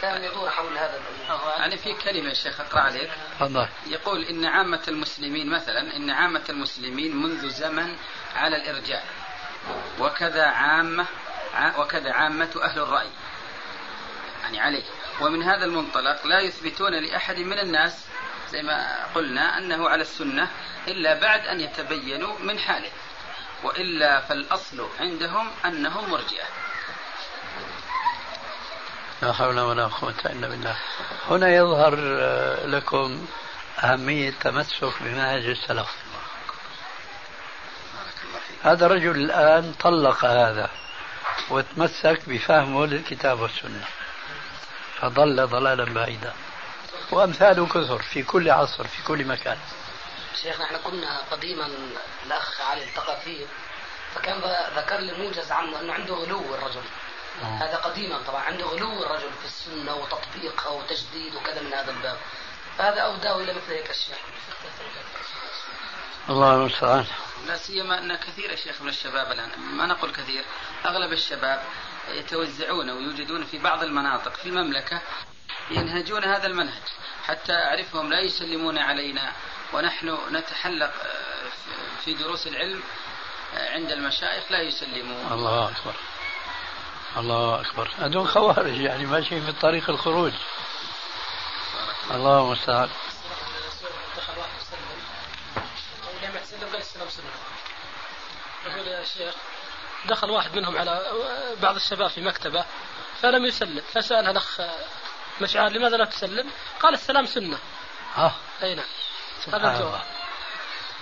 [0.00, 1.50] كان يدور حول هذا الأمر.
[1.58, 3.10] يعني في كلمة يا شيخ أقرأ عليك.
[3.40, 3.68] تفضل.
[3.86, 7.96] يقول إن عامة المسلمين مثلا إن عامة المسلمين منذ زمن
[8.36, 9.04] على الإرجاء
[9.98, 11.06] وكذا عامة
[11.54, 13.08] ع- وكذا عامة أهل الرأي.
[14.42, 14.84] يعني عليه.
[15.20, 18.06] ومن هذا المنطلق لا يثبتون لأحد من الناس
[18.50, 20.50] زي ما قلنا أنه على السنة
[20.88, 22.90] إلا بعد أن يتبينوا من حاله
[23.62, 26.44] وإلا فالأصل عندهم أنهم مرجئة.
[29.22, 30.76] لا حول ولا قوة إلا بالله.
[31.30, 33.26] هنا يظهر آه، لكم
[33.84, 35.88] أهمية التمسك بمنهج السلف.
[38.62, 40.70] هذا الرجل الآن طلق هذا
[41.50, 43.84] وتمسك بفهمه للكتاب والسنة.
[45.00, 46.32] فضل ضلالا بعيدا.
[47.12, 49.58] وأمثاله كثر في كل عصر في كل مكان.
[50.42, 51.70] شيخنا إحنا كنا قديما
[52.26, 53.46] الأخ علي التقى فيه
[54.14, 54.38] فكان
[54.76, 56.82] ذكر لي موجز عنه أنه عنده غلو الرجل.
[57.42, 62.16] هذا قديما طبعا عنده غلو الرجل في السنة وتطبيقها وتجديد وكذا من هذا الباب.
[62.78, 64.18] فهذا أوداه إلى مثل هيك أشياء
[66.28, 67.06] الله المستعان.
[67.46, 69.60] لا سيما أن كثير يا شيخ من الشباب الآن.
[69.60, 70.44] ما نقول كثير
[70.84, 71.62] أغلب الشباب
[72.08, 75.00] يتوزعون ويوجدون في بعض المناطق في المملكة
[75.70, 76.82] ينهجون هذا المنهج
[77.26, 79.32] حتى أعرفهم لا يسلمون علينا
[79.72, 81.48] ونحن نتحلق آه،
[82.04, 82.82] في دروس العلم
[83.54, 85.32] آه، عند المشايخ لا يسلمون.
[85.32, 85.94] الله أكبر.
[87.16, 87.90] الله أكبر.
[87.98, 90.32] هذول خوارج يعني ماشيين في طريق الخروج.
[92.10, 92.88] الله المستعان.
[98.66, 99.34] يقول يا شيخ
[100.04, 101.02] دخل واحد منهم على
[101.62, 102.64] بعض الشباب في مكتبة
[103.22, 104.60] فلم يسلم فسأل الأخ
[105.40, 107.58] مشعار لماذا لا تسلم؟ قال السلام سنة.
[108.14, 108.86] ها؟ أي نعم.
[109.44, 109.84] سبحان هذا الله.
[109.84, 110.02] الجواب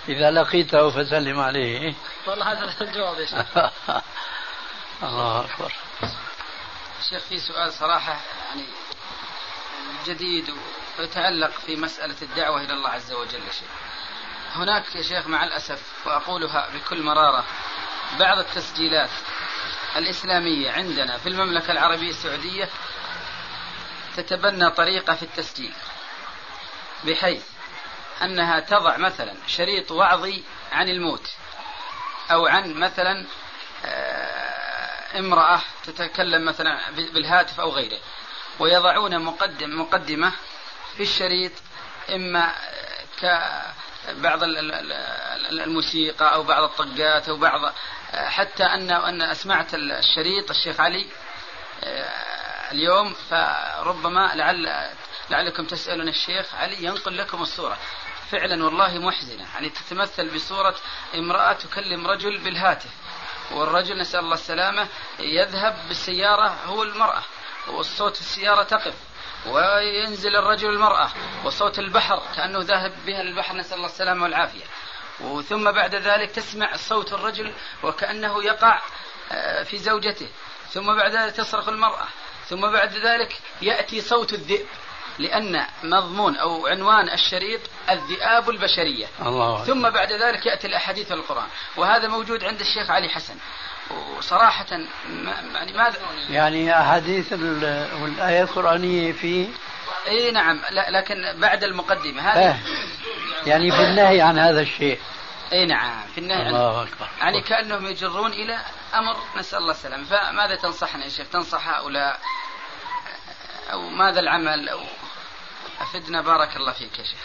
[0.09, 1.93] إذا لقيته فسلم عليه
[2.27, 3.57] والله هذا الجواب يا شيخ.
[5.03, 5.73] الله أكبر.
[7.09, 8.65] شيخ في سؤال صراحة يعني
[10.05, 10.53] جديد
[10.99, 13.69] ويتعلق في مسألة الدعوة إلى الله عز وجل يا شيخ.
[14.55, 17.45] هناك يا شيخ مع الأسف وأقولها بكل مرارة
[18.19, 19.09] بعض التسجيلات
[19.95, 22.69] الإسلامية عندنا في المملكة العربية السعودية
[24.17, 25.73] تتبنى طريقة في التسجيل
[27.03, 27.43] بحيث
[28.21, 31.31] أنها تضع مثلا شريط وعظي عن الموت
[32.31, 33.25] أو عن مثلا
[33.85, 37.99] آه، امرأة تتكلم مثلا بالهاتف أو غيره
[38.59, 40.31] ويضعون مقدم مقدمة
[40.97, 41.51] في الشريط
[42.09, 42.53] إما
[44.11, 47.73] ال- الموسيقى أو بعض الطقات أو بعض
[48.13, 51.05] حتى أن أن أسمعت الشريط الشيخ علي
[51.83, 54.89] آه، اليوم فربما لعل
[55.29, 57.77] لعلكم تسألون الشيخ علي ينقل لكم الصورة.
[58.31, 59.45] فعلا والله محزنة.
[59.53, 60.75] يعني تتمثل بصورة
[61.15, 62.89] امرأة تكلم رجل بالهاتف
[63.51, 64.87] والرجل نسأل الله السلامة
[65.19, 67.23] يذهب بالسيارة هو المرأة
[67.67, 68.93] والصوت السيارة تقف.
[69.47, 71.09] وينزل الرجل المرأة
[71.45, 74.63] وصوت البحر كأنه ذاهب بها للبحر نسأل الله السلامة والعافية.
[75.21, 78.81] وثم بعد ذلك تسمع صوت الرجل وكأنه يقع
[79.31, 80.27] آه، في زوجته.
[80.69, 82.07] ثم بعد ذلك تصرخ المرأة.
[82.47, 84.65] ثم بعد ذلك يأتي صوت الذئب
[85.19, 89.07] لأن مضمون أو عنوان الشريط الذئاب البشرية.
[89.21, 89.63] الله.
[89.63, 93.35] ثم بعد ذلك يأتي الأحاديث القرآن وهذا موجود عند الشيخ علي حسن.
[93.91, 94.65] وصراحة
[95.53, 95.97] يعني ماذا
[96.29, 99.47] يعني أحاديث ال- والآية القرآنية في
[100.07, 102.21] إي نعم لا لكن بعد المقدمة.
[102.21, 102.51] آه.
[102.51, 102.59] هذه
[103.45, 104.99] يعني في النهي عن هذا الشيء.
[105.53, 107.07] إي نعم في النهي عن الله أكبر.
[107.19, 108.59] يعني كأنهم يجرون إلى
[108.95, 110.03] أمر نسأل الله السلامة.
[110.03, 112.19] فماذا تنصحنا يا شيخ؟ تنصح هؤلاء
[113.71, 114.79] أو ماذا العمل؟ أو
[115.81, 117.19] أفدنا بارك الله فيك يا شيخ.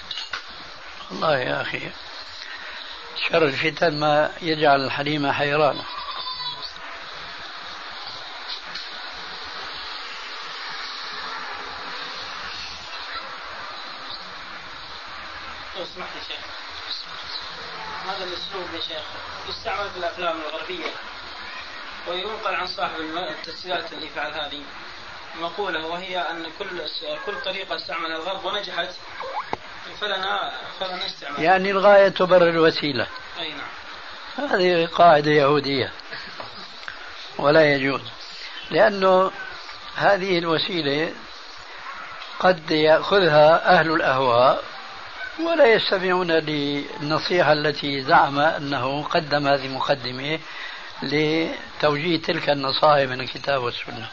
[1.10, 1.90] والله يا أخي
[3.28, 5.82] شر الفتن ما يجعل الحليم حيرانا
[15.76, 16.40] لو سمحت يا شيخ
[18.50, 19.04] هذا الاسلوب يا شيخ.
[19.48, 20.90] يستعمل في الأفلام الغربية.
[22.08, 24.62] وينقل عن صاحب التسجيلات اللي فعل هذه.
[25.40, 26.82] مقولة وهي أن كل
[27.26, 28.88] كل طريقة استعملها الغرب ونجحت
[30.00, 33.06] فلنا فلنا استعمال يعني الغاية تبرر الوسيلة.
[33.38, 34.48] أي نعم.
[34.50, 35.92] هذه قاعدة يهودية.
[37.38, 38.02] ولا يجوز.
[38.70, 39.30] لأنه
[39.96, 41.14] هذه الوسيلة
[42.40, 44.64] قد يأخذها أهل الأهواء
[45.46, 50.40] ولا يستمعون للنصيحة التي زعم أنه قدم هذه المقدمة
[51.02, 54.08] لتوجيه تلك النصائح من الكتاب والسنة.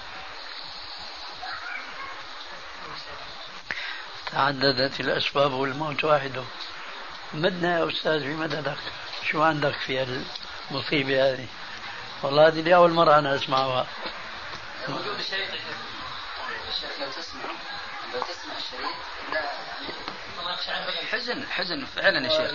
[4.31, 6.43] تعددت الأسباب والموت واحد.
[7.33, 8.77] مدنا يا أستاذ في مددك
[9.31, 10.21] شو عندك في
[10.71, 11.47] المصيبة هذه؟
[12.23, 13.87] والله هذه لأول مرة أنا أسمعها.
[16.99, 17.41] لو تسمع
[18.13, 18.95] لو تسمع الشريط
[19.33, 19.41] لا
[21.11, 22.51] حزن حزن فعلا يا شيخ.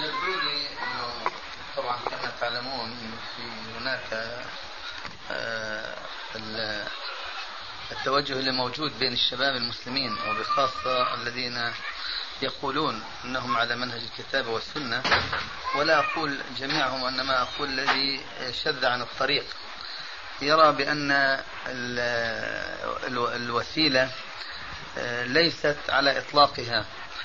[1.76, 2.96] طبعا كما تعلمون
[3.36, 3.42] في
[3.80, 4.36] هناك
[5.30, 5.96] آه،
[7.92, 11.72] التوجه اللي موجود بين الشباب المسلمين وبخاصة الذين
[12.42, 15.03] يقولون إنهم على منهج الكتاب والسنة.
[15.76, 18.24] ولا أقول جميعهم انما أقول الذي
[18.64, 19.44] شذ عن الطريق.
[20.42, 21.40] يرى بأن
[23.36, 24.11] الوسيلة
[24.98, 26.84] آه، ليست على إطلاقها.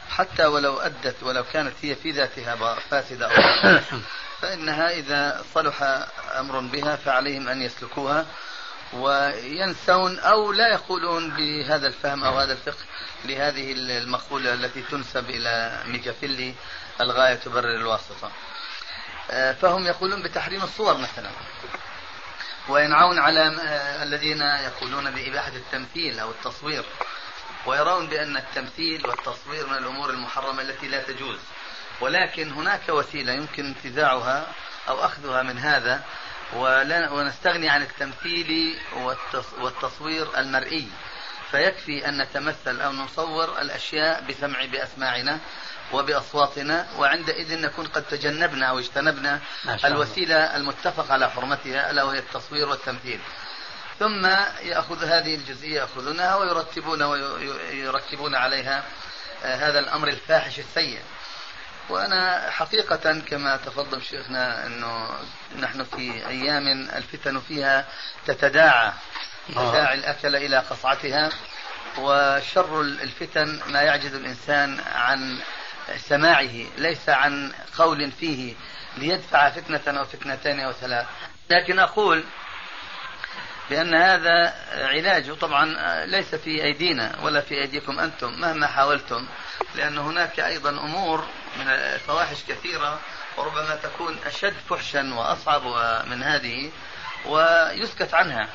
[0.09, 3.79] حتى ولو أدت ولو كانت هي في ذاتها فاسدة أو
[4.41, 6.07] فإنها إذا صلح
[6.39, 8.25] أمر بها فعليهم أن يسلكوها
[8.93, 12.83] وينسون أو لا يقولون بهذا الفهم أو هذا الفقه
[13.25, 16.53] لهذه المقولة التي تنسب إلى ميكافيلي
[17.01, 18.31] الغاية تبرر الواسطة.
[19.31, 21.29] آه، فهم يقولون بتحريم الصور مثلا.
[22.69, 26.85] وينعون على آه، الذين يقولون بإباحة التمثيل أو التصوير.
[27.67, 31.39] ويرون بأن التمثيل والتصوير من الأمور المحرمة التي لا تجوز.
[32.01, 34.47] ولكن هناك وسيلة يمكن انتزاعها
[34.89, 36.03] أو أخذها من هذا
[37.11, 38.79] ونستغني عن التمثيل
[39.59, 40.87] والتصوير المرئي.
[41.51, 45.39] فيكفي أن نتمثل أو نصور الأشياء بسمع بأسماعنا
[45.93, 49.39] وبأصواتنا وعندئذ نكون قد تجنبنا أو اجتنبنا
[49.85, 53.19] الوسيلة المتفق على حرمتها ألا وهي التصوير والتمثيل.
[53.99, 54.25] ثم
[54.61, 58.83] يأخذ هذه الجزئية يأخذونها ويرتبون ويركبون عليها
[59.43, 60.99] آه، هذا الأمر الفاحش السيء.
[61.89, 65.09] وأنا حقيقة كما تفضل شيخنا أنه
[65.59, 67.85] نحن في أيام الفتن فيها
[68.25, 68.91] تتداعى
[69.49, 71.29] تداعي الأكل إلى قصعتها
[71.97, 75.39] وشر الفتن ما يعجز الإنسان عن
[75.97, 78.55] سماعه ليس عن قول فيه
[78.97, 81.05] ليدفع فتنة أو فتنتين أو ثلاث.
[81.49, 82.23] لكن أقول
[83.69, 85.65] بأن هذا علاج طبعا
[86.05, 89.27] ليس في أيدينا ولا في أيديكم أنتم مهما حاولتم.
[89.75, 91.25] لأن هناك أيضا أمور
[91.59, 92.99] من الفواحش كثيرة
[93.37, 95.61] وربما تكون أشد فحشا وأصعب
[96.07, 96.71] من هذه
[97.25, 98.47] ويسكت عنها.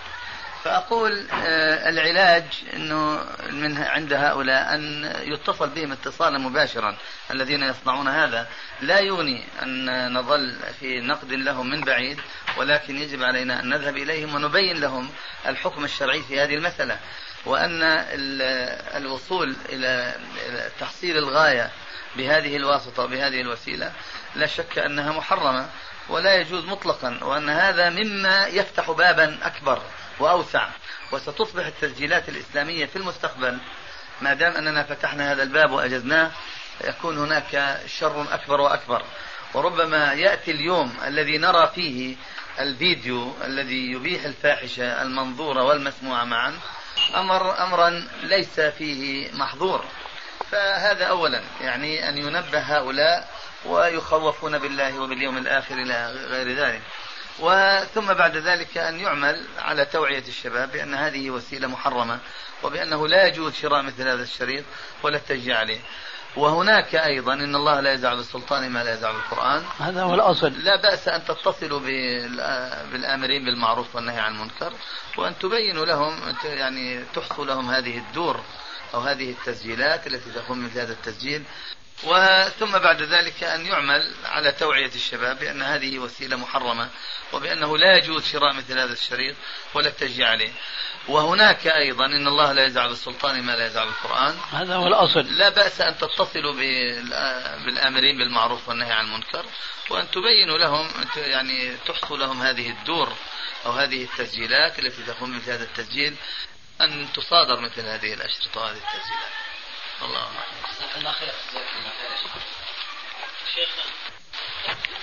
[0.64, 2.44] فأقول آه، العلاج
[2.74, 6.96] أنه من عند هؤلاء أن يتصل بهم اتصالا مباشرا
[7.30, 8.48] الذين يصنعون هذا.
[8.80, 12.20] لا يغني أن نظل في نقد لهم من بعيد
[12.56, 15.10] ولكن يجب علينا أن نذهب إليهم ونبين لهم
[15.46, 16.98] الحكم الشرعي في هذه المسألة.
[17.46, 17.82] وأن
[18.96, 20.14] الوصول إلى
[20.80, 21.70] تحصيل الغاية
[22.16, 23.92] بهذه الواسطة وبهذه الوسيلة
[24.34, 25.68] لا شك أنها محرمة
[26.08, 29.82] ولا يجوز مطلقا وأن هذا مما يفتح بابا أكبر.
[30.18, 30.68] وأوسع.
[31.12, 33.58] وستصبح التسجيلات الإسلامية في المستقبل.
[34.20, 36.30] ما دام أننا فتحنا هذا الباب وأجزناه
[36.84, 39.02] يكون هناك شر أكبر وأكبر.
[39.54, 42.16] وربما يأتي اليوم الذي نرى فيه
[42.60, 46.58] الفيديو الذي يبيح الفاحشة المنظورة والمسموعة معا
[47.14, 49.84] أمر أمرا ليس فيه محظور.
[50.50, 53.28] فهذا أولا يعني أن ينبه هؤلاء
[53.64, 56.82] ويخوفون بالله وباليوم الآخر إلى غير ذلك.
[57.38, 62.18] وثم بعد ذلك أن يعمل على توعية الشباب بأن هذه وسيلة محرمة
[62.62, 64.64] وبأنه لا يجوز شراء مثل هذا الشريط
[65.02, 65.80] ولا التشجيع عليه.
[66.36, 70.52] وهناك أيضا إن الله لا يزع بالسلطان ما لا يزع بالقرآن هذا هو الأصل.
[70.52, 71.80] لا بأس أن تتصلوا
[72.92, 74.72] بالآمرين بالمعروف والنهي عن المنكر
[75.18, 78.40] وأن تبينوا لهم يعني تحصوا لهم هذه الدور
[78.94, 81.44] أو هذه التسجيلات التي تقوم مثل هذا التسجيل.
[82.04, 86.88] وثم بعد ذلك أن يعمل على توعية الشباب بأن هذه وسيلة محرمة
[87.32, 89.36] وبأنه لا يجوز شراء مثل هذا الشريط
[89.74, 90.52] ولا التشجيع عليه.
[91.08, 95.20] وهناك أيضا إن الله لا يزع بالسلطان ما لا يزع بالقرآن هذا هو الأصل.
[95.20, 96.52] لا بأس أن تتصلوا
[97.64, 99.46] بالآمرين بالمعروف والنهي عن المنكر
[99.90, 103.12] وأن تبينوا لهم يعني تحصوا لهم هذه الدور
[103.66, 106.14] أو هذه التسجيلات التي تقوم مثل هذا التسجيل
[106.80, 109.32] أن تصادر مثل هذه الأشرطة وهذه التسجيلات.
[110.02, 110.28] الله
[110.96, 111.32] الله خير.
[113.54, 113.68] شيخ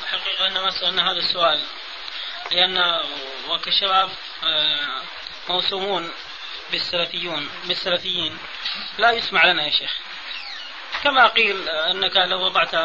[0.04, 1.64] الحقيقة أن ما سألنا هذا السؤال
[2.52, 3.04] لأن
[3.50, 4.10] وكشباب
[4.44, 5.02] آه،
[5.50, 6.12] موسومون
[6.72, 8.38] بالسلفيون بالسلفيين
[8.98, 9.92] لا يسمع لنا يا شيخ.
[11.04, 12.76] كما قيل أنك لو وضعت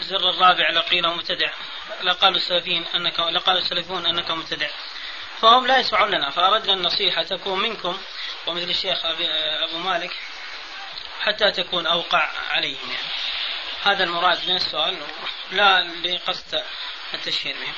[0.00, 1.52] زر الرابع لقيل مبتدع
[2.02, 4.68] لقالوا السلفيين أنك لقالوا السلفيون أنك مبتدع.
[5.40, 7.98] فهم لا يسمعون لنا فأردنا النصيحة تكون منكم
[8.46, 10.16] ومثل الشيخ أبو مالك
[11.20, 13.08] حتى تكون أوقع عليهم يعني
[13.84, 14.98] هذا المراد من السؤال.
[15.50, 16.62] لا لقصد
[17.14, 17.74] التشهير بهم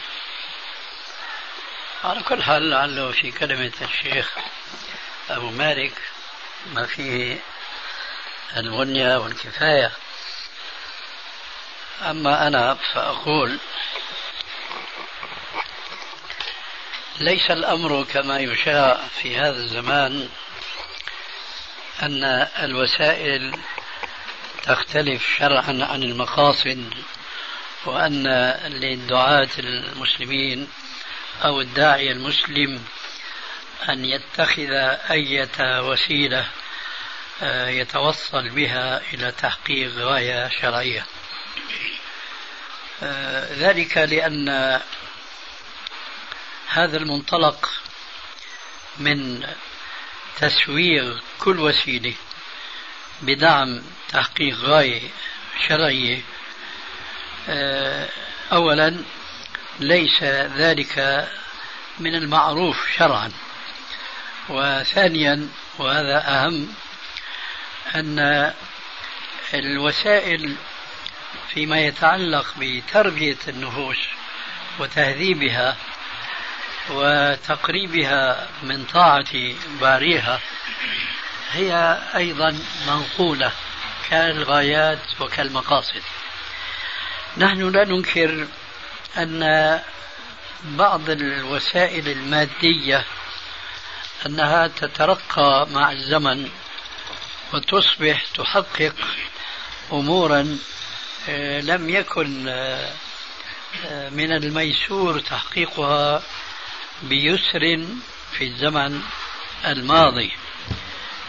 [2.04, 4.30] على كل حال لعله في كلمة الشيخ
[5.30, 5.92] أبو مالك
[6.66, 7.38] ما فيه
[8.56, 9.92] الغنية والكفاية.
[12.02, 13.58] أما أنا فأقول
[17.20, 20.28] ليس الأمر كما يشاع في هذا الزمان
[22.02, 22.24] أن
[22.62, 23.58] الوسائل
[24.62, 26.94] تختلف شرعا عن المقاصد
[27.84, 28.26] وأن
[28.66, 30.68] للدعاة المسلمين
[31.44, 32.84] أو الداعية المسلم
[33.88, 34.70] أن يتخذ
[35.10, 36.46] أية وسيلة
[37.42, 41.06] آه، يتوصل بها إلى تحقيق غاية شرعية.
[43.02, 44.80] آه، ذلك لأن
[46.68, 47.70] هذا المنطلق
[48.98, 49.46] من
[50.40, 52.14] تسويغ كل وسيلة
[53.22, 55.00] بدعم تحقيق غاية
[55.68, 56.22] شرعية.
[57.48, 58.08] آه،
[58.52, 58.96] أولا
[59.80, 61.28] ليس ذلك
[61.98, 63.32] من المعروف شرعا.
[64.48, 66.74] وثانيا وهذا أهم
[67.94, 68.52] أن
[69.54, 70.56] الوسائل
[71.54, 73.98] فيما يتعلق بتربية النفوس
[74.78, 75.76] وتهذيبها
[76.90, 80.40] وتقريبها من طاعة باريها
[81.52, 83.52] هي أيضا منقولة
[84.10, 86.02] كالغايات وكالمقاصد.
[87.36, 88.46] نحن لا ننكر
[89.16, 89.80] أن
[90.64, 93.04] بعض الوسائل المادية
[94.26, 96.50] أنها تترقى مع الزمن
[97.54, 98.94] وتصبح تحقق
[99.92, 100.58] أمورا
[101.28, 102.92] آه، لم يكن آه،
[103.86, 106.22] آه، من الميسور تحقيقها
[107.02, 107.86] بيسر
[108.32, 109.00] في الزمن
[109.66, 110.30] الماضي.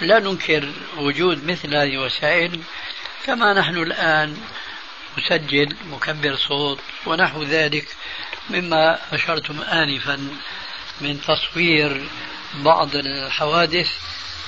[0.01, 2.61] لا ننكر وجود مثل هذه الوسائل
[3.26, 4.38] كما نحن الآن
[5.18, 7.88] نسجل مكبر صوت ونحو ذلك
[8.49, 10.30] مما أشرتم آنفا
[11.01, 12.07] من تصوير
[12.55, 13.91] بعض الحوادث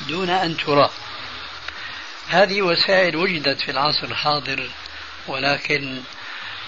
[0.07, 0.89] دون أن ترى.
[2.27, 4.69] هذه وسائل وجدت في العصر الحاضر
[5.27, 6.01] ولكن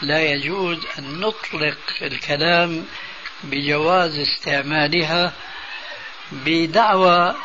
[0.01, 2.85] لا يجوز أن نطلق الكلام
[3.43, 5.33] بجواز استعمالها
[6.31, 7.35] بدعوى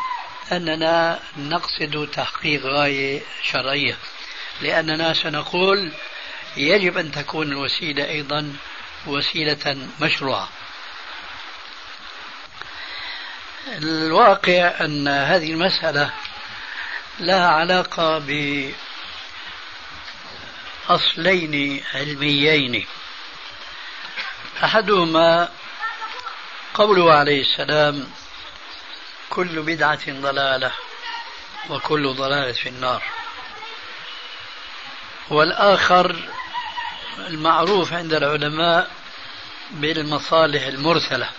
[0.52, 3.96] أننا نقصد تحقيق غاية شرعية.
[4.60, 5.92] لأننا سنقول
[6.56, 8.56] يجب أن تكون الوسيلة أيضا
[9.06, 10.48] وسيلة مشروعة.
[13.68, 16.10] الواقع أن هذه المسألة
[17.20, 18.18] لها علاقة
[20.88, 22.86] بأصلين علميين.
[24.64, 25.48] أحدهما
[26.76, 28.10] قوله عليه السلام
[29.30, 30.72] كل بدعة ضلالة
[31.70, 33.02] وكل ضلالة في النار.
[35.28, 36.16] والآخر
[37.18, 38.90] المعروف عند العلماء
[39.70, 41.30] بالمصالح المرسلة.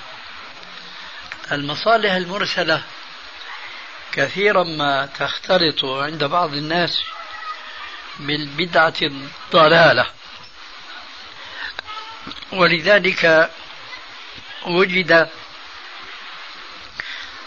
[1.52, 2.84] المصالح المرسلة
[4.12, 7.02] كثيرا ما تختلط عند بعض الناس
[8.20, 10.08] بالبدعة الضلالة.
[12.52, 13.52] ولذلك
[14.68, 15.30] وجد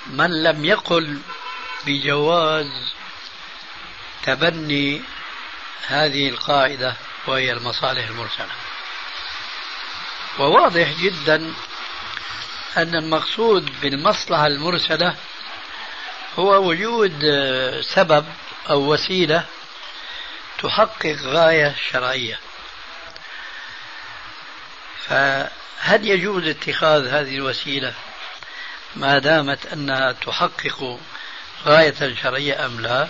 [0.07, 1.21] من لم يقل
[1.87, 2.93] بجواز
[4.23, 5.03] تبني
[5.87, 6.97] هذه القاعدة
[7.27, 8.53] وهي المصالح المرسلة.
[10.39, 11.55] وواضح جدا
[12.77, 15.17] أن المقصود بالمصلحة المرسلة
[16.39, 17.23] هو وجود
[17.81, 18.27] سبب
[18.71, 19.45] أو وسيلة
[20.63, 22.39] تحقق غاية شرعية.
[25.81, 27.95] فهل يجوز اتخاذ هذه الوسيلة
[28.97, 31.01] ما دامت أنها تحقق
[31.65, 33.09] غاية شرعية أم لا؟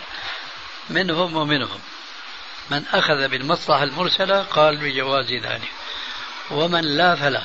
[0.91, 1.81] منهم ومنهم.
[2.71, 5.71] من أخذ بالمصلحة المرسلة قال بجواز ذلك
[6.51, 7.43] ومن لا فلا.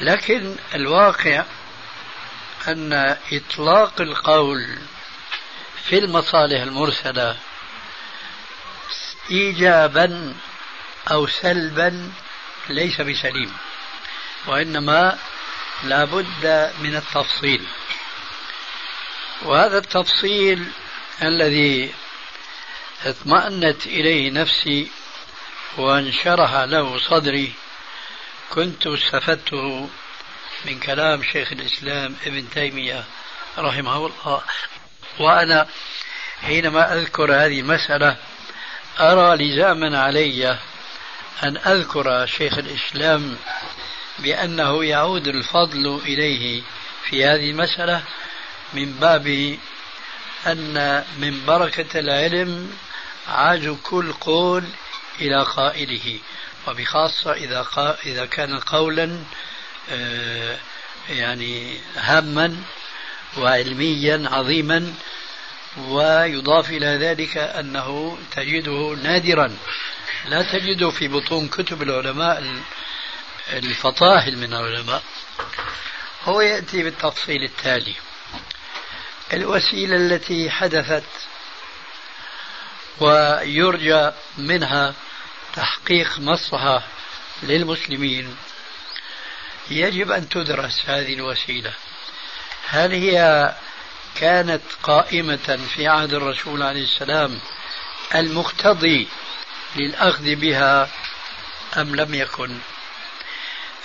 [0.00, 1.44] لكن الواقع
[2.68, 4.78] أن إطلاق القول
[5.84, 7.36] في المصالح المرسلة
[9.30, 10.34] إيجابا
[11.10, 12.12] أو سلبا
[12.68, 13.52] ليس بسليم
[14.46, 15.18] وإنما
[15.84, 17.66] لا بد من التفصيل.
[19.42, 20.70] وهذا التفصيل
[21.22, 21.94] الذي
[23.04, 24.90] اطمأنت إليه نفسي
[25.78, 27.52] وانشرح له صدري
[28.50, 29.88] كنت استفدته
[30.64, 33.04] من كلام شيخ الإسلام ابن تيمية
[33.58, 34.42] رحمه الله.
[35.18, 35.66] وأنا
[36.42, 38.16] حينما أذكر هذه المسألة
[39.00, 40.58] أرى لزاما علي
[41.42, 43.36] أن أذكر شيخ الإسلام
[44.18, 46.62] بأنه يعود الفضل إليه
[47.04, 48.02] في هذه المسألة
[48.72, 49.56] من باب
[50.46, 52.76] أن من بركة العلم
[53.28, 54.64] عاج كل قول
[55.20, 56.18] إلى قائله
[56.68, 59.18] وبخاصة إذا قا إذا كان قولا
[59.90, 60.56] آه،
[61.10, 62.56] يعني هاما
[63.38, 64.94] وعلميا عظيما
[65.78, 69.56] ويضاف إلى ذلك أنه تجده نادرا.
[70.24, 72.62] لا تجده في بطون كتب العلماء
[73.52, 75.02] الفطاهل من العلماء.
[76.24, 77.94] هو يأتي بالتفصيل التالي.
[79.32, 81.04] الوسيلة التي حدثت
[83.00, 84.94] ويرجى منها
[85.54, 86.82] تحقيق مصلحة
[87.42, 88.36] للمسلمين
[89.70, 91.72] يجب أن تدرس هذه الوسيلة.
[92.68, 93.54] هل هي
[94.14, 97.38] كانت قائمة في عهد الرسول عليه السلام
[98.14, 99.08] المقتضي
[99.76, 100.90] للأخذ بها
[101.76, 102.58] أم لم يكن.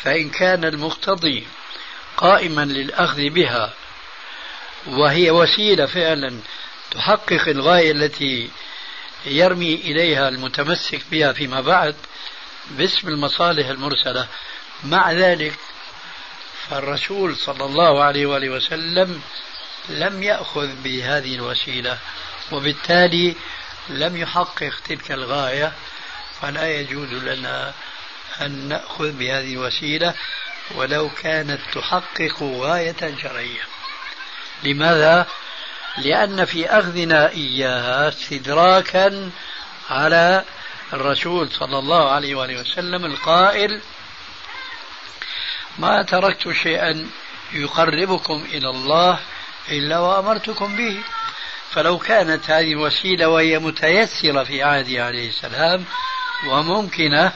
[0.03, 1.47] فإن كان المقتضي
[2.17, 3.73] قائما للأخذ بها
[4.87, 6.39] وهي وسيلة فعلا
[6.91, 8.49] تحقق الغاية التي
[9.25, 11.95] يرمي إليها المتمسك بها فيما بعد
[12.69, 14.27] باسم المصالح المرسلة.
[14.83, 15.53] مع ذلك
[16.69, 19.21] فالرسول صلى الله عليه وآله وسلم
[19.89, 21.97] لم يأخذ بهذه الوسيلة
[22.51, 23.35] وبالتالي
[23.89, 25.73] لم يحقق تلك الغاية
[26.41, 27.73] فلا يجوز لنا
[28.41, 30.13] أن نأخذ بهذه الوسيلة
[30.75, 33.61] ولو كانت تحقق غاية شرعية
[34.63, 35.27] لماذا؟
[35.97, 39.31] لأن في أخذنا إياها استدراكا
[39.89, 40.43] على
[40.93, 43.81] الرسول صلى الله عليه وآله وسلم القائل
[45.79, 47.09] ما تركت شيئا
[47.53, 49.19] يقربكم إلى الله
[49.69, 50.97] إلا وأمرتكم به
[51.71, 55.85] فلو كانت هذه الوسيلة وهي متيسرة في عهده عليه السلام
[56.47, 57.33] وممكنة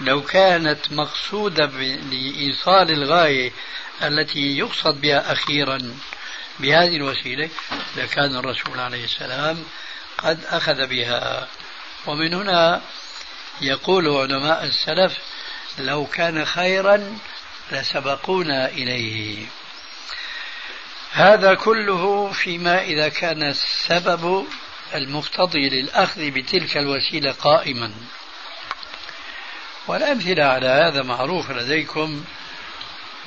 [0.00, 1.66] لو كانت مقصودة
[2.10, 3.52] لإيصال الغاية
[4.02, 5.78] التي يقصد بها أخيرا
[6.60, 7.48] بهذه الوسيلة
[7.96, 9.64] لكان الرسول عليه السلام
[10.18, 11.48] قد أخذ بها.
[12.06, 12.82] ومن هنا
[13.60, 15.18] يقول علماء السلف
[15.78, 17.18] لو كان خيرا
[17.72, 19.46] لسبقونا إليه.
[21.12, 24.46] هذا كله فيما إذا كان السبب
[24.94, 27.92] المقتضي للأخذ بتلك الوسيلة قائما.
[29.88, 32.24] والأمثلة على هذا معروفة لديكم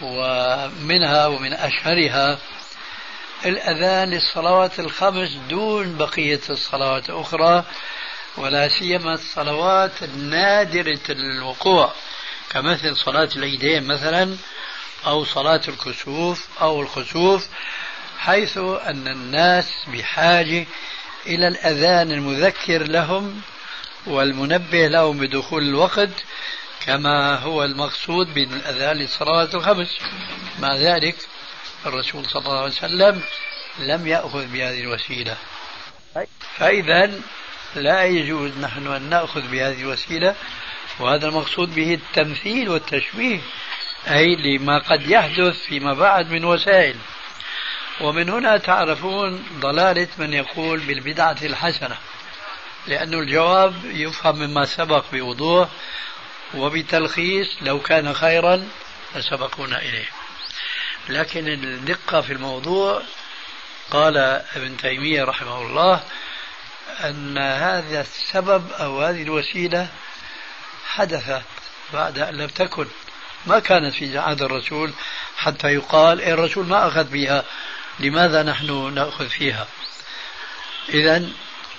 [0.01, 2.37] ومنها ومن أشهرها
[3.45, 7.63] الأذان للصلوات الخمس دون بقية الصلوات الأخرى
[8.37, 11.93] ولا سيما الصلوات النادرة الوقوع
[12.49, 14.37] كمثل صلاة العيدين مثلا
[15.05, 17.47] أو صلاة الكسوف أو الخسوف
[18.19, 20.65] حيث أن الناس بحاجة
[21.25, 23.41] إلى الأذان المذكر لهم
[24.07, 26.09] والمنبه لهم بدخول الوقت
[26.85, 29.97] كما هو المقصود بين الأذان للصلوات الخمس.
[30.59, 31.15] مع ذلك
[31.85, 33.21] الرسول صلى الله عليه وسلم
[33.79, 35.37] لم يأخذ بهذه الوسيلة.
[36.57, 37.11] فإذا
[37.75, 40.35] لا يجوز نحن أن نأخذ بهذه الوسيلة
[40.99, 43.39] وهذا المقصود به التمثيل والتشبيه
[44.07, 46.95] أي لما قد يحدث فيما بعد من وسائل.
[48.01, 51.97] ومن هنا تعرفون ضلالة من يقول بالبدعة الحسنة
[52.87, 55.69] لأن الجواب يفهم مما سبق بوضوح
[56.53, 58.67] وبتلخيص لو كان خيرا
[59.15, 60.09] لسبقونا إليه.
[61.09, 63.01] لكن الدقة في الموضوع
[63.91, 64.17] قال
[64.55, 66.03] ابن تيمية رحمه الله
[66.99, 69.87] أن هذا السبب أو هذه الوسيلة
[70.85, 71.43] حدثت
[71.93, 72.87] بعد أن لم تكن.
[73.45, 74.93] ما كانت في عهد الرسول
[75.37, 77.43] حتى يقال إيه الرسول ما أخذ بها
[77.99, 79.67] لماذا نحن نأخذ فيها؟
[80.89, 81.29] إذا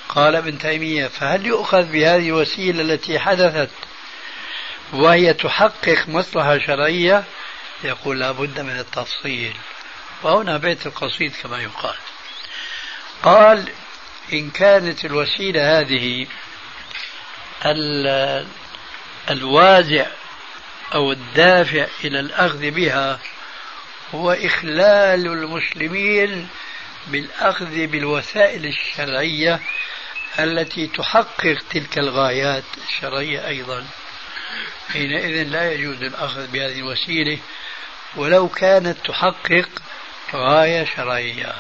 [0.09, 3.71] قال ابن تيمية فهل يؤخذ بهذه الوسيلة التي حدثت
[4.93, 7.25] وهي تحقق مصلحة شرعية؟
[7.85, 9.53] يقول لابد من التفصيل.
[10.23, 11.97] وهنا بيت القصيد كما يقال.
[13.23, 13.69] قال
[14.33, 16.27] إن كانت الوسيلة هذه
[19.31, 20.07] الوازع
[20.95, 23.19] أو الدافع إلى الأخذ بها
[24.15, 26.49] هو إخلال المسلمين
[27.07, 29.61] بالأخذ بالوسائل الشرعية
[30.39, 33.87] التي تحقق تلك الغايات الشرعية أيضا.
[34.93, 37.39] حينئذ لا يجوز الأخذ بهذه الوسيلة
[38.17, 39.69] ولو كانت تحقق
[40.35, 41.55] غاية شرعية.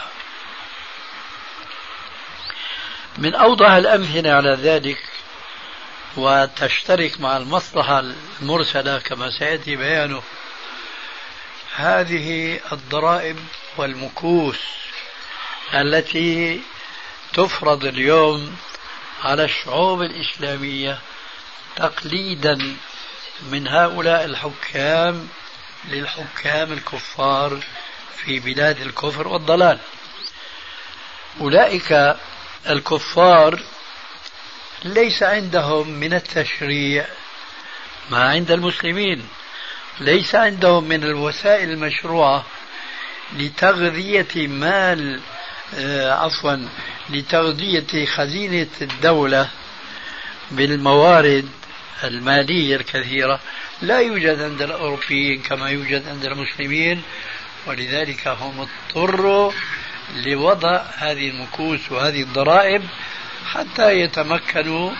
[3.18, 5.11] من أوضح الأمثلة على ذلك
[6.16, 8.04] وتشترك مع المصلحة
[8.42, 10.22] المرسلة كما سيأتي بيانه.
[11.76, 13.38] هذه الضرائب
[13.76, 14.58] والمكوس
[15.74, 16.60] التي
[17.34, 18.56] تفرض اليوم
[19.22, 20.98] على الشعوب الإسلامية
[21.76, 22.76] تقليدا
[23.42, 25.28] من هؤلاء الحكام
[25.88, 27.60] للحكام الكفار
[28.16, 29.78] في بلاد الكفر والضلال.
[31.40, 32.16] أولئك
[32.68, 33.62] الكفار
[34.84, 37.06] ليس عندهم من التشريع.
[38.10, 39.22] ما عند المسلمين.
[40.00, 42.44] ليس عندهم من الوسائل المشروعة
[43.36, 45.20] لتغذية مال
[45.74, 46.68] آه، عفوا
[47.10, 49.48] لتغذية خزينة الدولة
[50.50, 51.48] بالموارد
[52.04, 53.40] المالية الكثيرة.
[53.82, 57.02] لا يوجد عند الأوروبيين كما يوجد عند المسلمين.
[57.66, 59.52] ولذلك هم اضطروا
[60.14, 62.82] لوضع هذه المكوس وهذه الضرائب
[63.44, 64.90] حتى يتمكنوا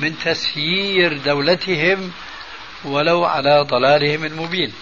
[0.00, 2.12] من تسيير دولتهم
[2.84, 4.72] ولو على ضلالهم المبين.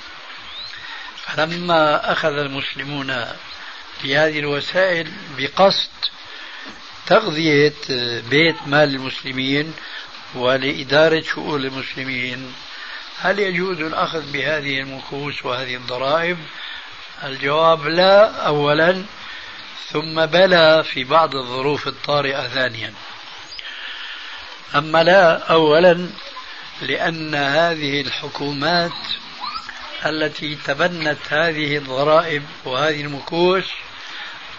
[1.17, 3.25] فلما أخذ المسلمون
[4.05, 5.91] بهذه الوسائل بقصد
[7.07, 7.75] تغذية
[8.31, 9.75] بيت مال المسلمين
[10.35, 12.53] ولإدارة شؤون المسلمين
[13.21, 16.39] هل يجوز الأخذ بهذه المكوس وهذه الضرائب؟
[17.25, 19.05] الجواب لا أولا
[19.91, 22.95] ثم بلى في بعض الظروف الطارئة ثانيا.
[24.75, 26.09] أما لا أولا
[26.83, 28.93] لأن هذه الحكومات
[30.07, 33.65] التي تبنت هذه الضرائب وهذه المكوس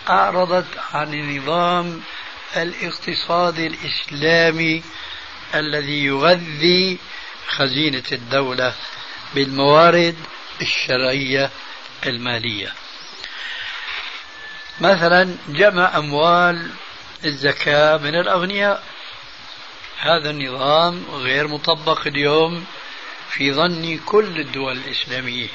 [0.09, 2.01] أعرضت عن النظام
[2.57, 4.83] الاقتصادي الإسلامي
[5.55, 6.97] الذي يغذي
[7.47, 8.73] خزينة الدولة
[9.35, 10.15] بالموارد
[10.61, 11.49] الشرعية
[12.05, 12.73] المالية.
[14.81, 16.69] مثلا جمع أموال
[17.25, 18.83] الزكاة من الأغنياء.
[19.99, 22.65] هذا النظام غير مطبق اليوم
[23.29, 25.47] في ظن كل الدول الإسلامية.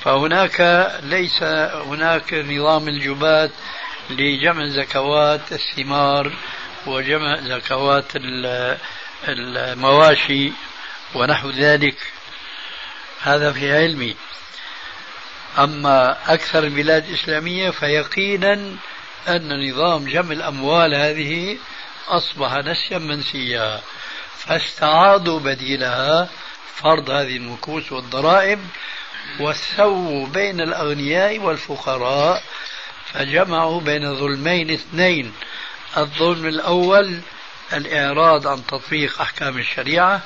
[0.00, 3.50] فهناك ليس هناك نظام الجبات
[4.10, 6.32] لجمع زكوات الثمار
[6.86, 8.12] وجمع زكوات
[9.28, 10.52] المواشي
[11.14, 11.96] ونحو ذلك.
[13.20, 14.16] هذا في علمي.
[15.58, 18.52] أما أكثر البلاد الإسلامية فيقينا
[19.28, 21.58] أن نظام جمع الأموال هذه
[22.08, 23.80] أصبح نسيا منسيا.
[24.38, 26.28] فاستعاضوا بديلها
[26.74, 28.60] فرض هذه المكوس والضرائب
[29.40, 32.42] وسووا بين الأغنياء والفقراء
[33.12, 35.32] فجمعوا بين ظلمين اثنين.
[35.96, 37.20] الظلم الأول
[37.72, 40.20] الإعراض عن تطبيق أحكام الشريعة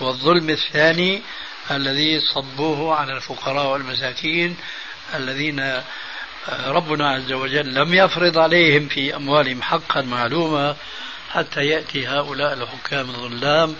[0.00, 1.22] والظلم الثاني
[1.70, 4.56] الذي صبوه على الفقراء والمساكين
[5.14, 10.76] الذين آه، ربنا عز وجل لم يفرض عليهم في أموالهم حقا معلوما
[11.30, 13.76] حتى يأتي هؤلاء الحكام الظلام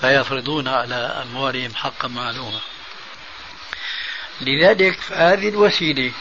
[0.00, 2.60] فيفرضون على أموالهم حقا معلوما.
[4.40, 6.12] لذلك هذه الوسيلة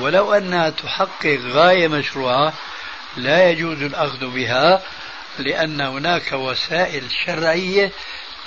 [0.00, 2.52] ولو أنها تحقق غاية مشروعة
[3.16, 4.82] لا يجوز الأخذ بها
[5.38, 7.92] لأن هناك وسائل شرعية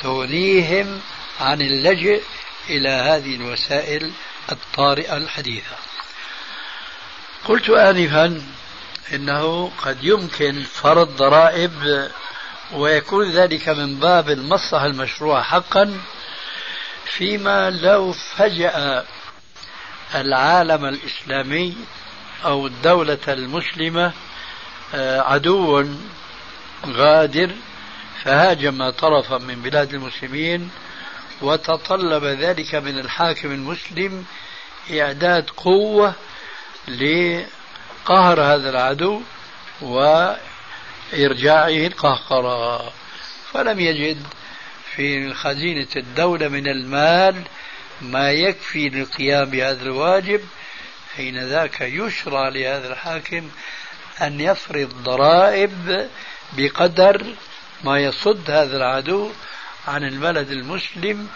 [0.04, 1.02] تغنيهم
[1.44, 2.22] عن اللجئ
[2.70, 4.12] إلى هذه الوسائل
[4.52, 5.76] الطارئة الحديثة.
[7.46, 8.42] قلت آنفا
[9.14, 12.10] إنه قد يمكن فرض ضرائب
[12.74, 15.98] ويكون ذلك من باب المصلحة المشروعة حقا
[17.06, 19.04] فيما لو فجأة
[20.16, 21.78] العالم الإسلامي
[22.46, 24.14] أو الدولة المسلمة
[24.96, 25.86] آه، عدو
[26.88, 27.52] غادر
[28.24, 30.70] فهاجم طرفا من بلاد المسلمين
[31.42, 34.26] وتطلب ذلك من الحاكم المسلم
[34.92, 36.16] إعداد قوة
[36.88, 39.22] لقهر هذا العدو
[39.82, 42.94] وإرجاعه القهقرة.
[43.54, 44.28] فلم يجد
[44.96, 47.44] في خزينة الدولة من المال
[48.02, 50.42] ما يكفي للقيام بهذا الواجب
[51.16, 53.50] حين ذاك يشرع لهذا الحاكم
[54.22, 56.10] أن يفرض ضرائب
[56.58, 57.36] بقدر
[57.84, 59.32] ما يصد هذا العدو
[59.88, 61.28] عن البلد المسلم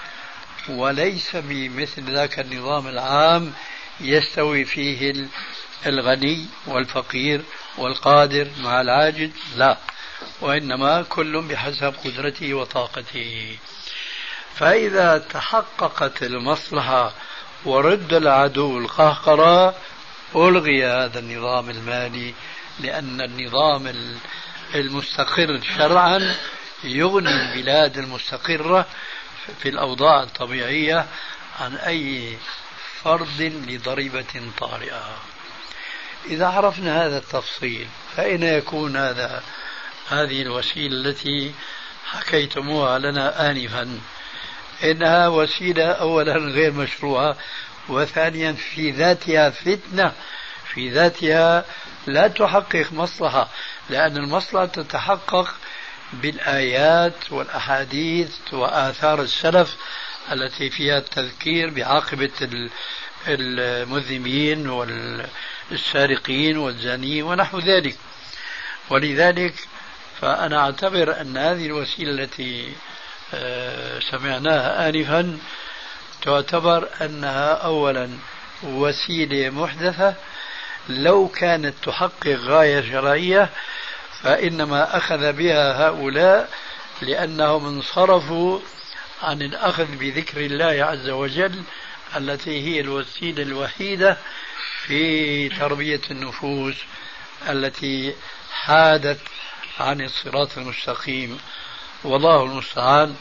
[0.69, 3.53] وليس بمثل ذاك النظام العام
[4.01, 5.27] يستوي فيه
[5.85, 7.41] الغني والفقير
[7.77, 9.77] والقادر مع العاجز لا.
[10.41, 13.57] وإنما كل بحسب قدرته وطاقته.
[14.55, 17.13] فإذا تحققت المصلحة
[17.65, 19.75] ورد العدو القهقرة
[20.35, 22.33] ألغي هذا النظام المالي
[22.79, 23.93] لأن النظام
[24.75, 26.35] المستقر شرعا
[26.83, 28.85] يغني البلاد المستقرة
[29.59, 31.05] في الأوضاع الطبيعية
[31.59, 32.37] عن أي
[33.03, 35.17] فرض لضريبة طارئة.
[36.25, 39.43] إذا عرفنا هذا التفصيل فأين يكون هذا
[40.09, 41.53] هذه الوسيلة التي
[42.05, 43.99] حكيتموها لنا آنفا؟
[44.83, 47.37] إنها وسيلة أولا غير مشروعة
[47.89, 50.11] وثانيا في ذاتها فتنة
[50.73, 51.65] في ذاتها
[52.07, 53.49] لا تحقق مصلحة
[53.89, 55.55] لأن المصلحة تتحقق
[56.13, 59.75] بالآيات والأحاديث وآثار السلف
[60.31, 62.31] التي فيها التذكير بعاقبة
[63.27, 64.69] المذنبين
[65.71, 67.97] والسارقين والزانيين ونحو ذلك.
[68.89, 69.53] ولذلك
[70.21, 72.73] فأنا أعتبر أن هذه الوسيلة التي
[73.33, 75.37] آه، سمعناها آنفا
[76.21, 78.09] تعتبر أنها أولا
[78.63, 80.15] وسيلة محدثة
[80.89, 83.49] لو كانت تحقق غاية شرعية
[84.23, 86.49] فإنما أخذ بها هؤلاء
[87.01, 88.59] لأنهم انصرفوا
[89.23, 91.63] عن الأخذ بذكر الله عز وجل
[92.15, 94.17] التي هي الوسيلة الوحيدة
[94.85, 96.75] في تربية النفوس
[97.49, 98.15] التي
[98.51, 99.19] حادت
[99.79, 101.39] عن الصراط المستقيم.
[102.03, 103.15] والله المستعان.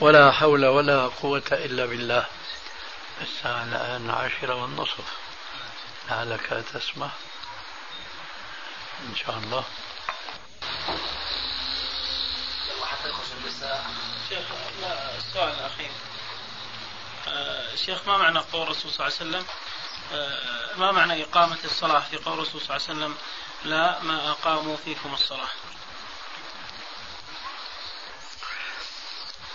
[0.00, 2.26] ولا حول ولا قوة إلا بالله.
[3.22, 5.04] الساعة الآن عشرة والنصف.
[6.10, 7.08] لعلك تسمع.
[9.10, 9.64] إن شاء الله.
[14.28, 14.46] شيخ
[14.80, 15.90] لا السؤال الأخير
[17.28, 19.44] آه، شيخ ما معنى قول الرسول صلى الله عليه وسلم؟
[20.12, 23.16] آه، ما معنى إقامة الصلاة في قول الرسول صلى الله عليه وسلم؟
[23.64, 25.48] لا ما أقاموا فيكم الصلاة.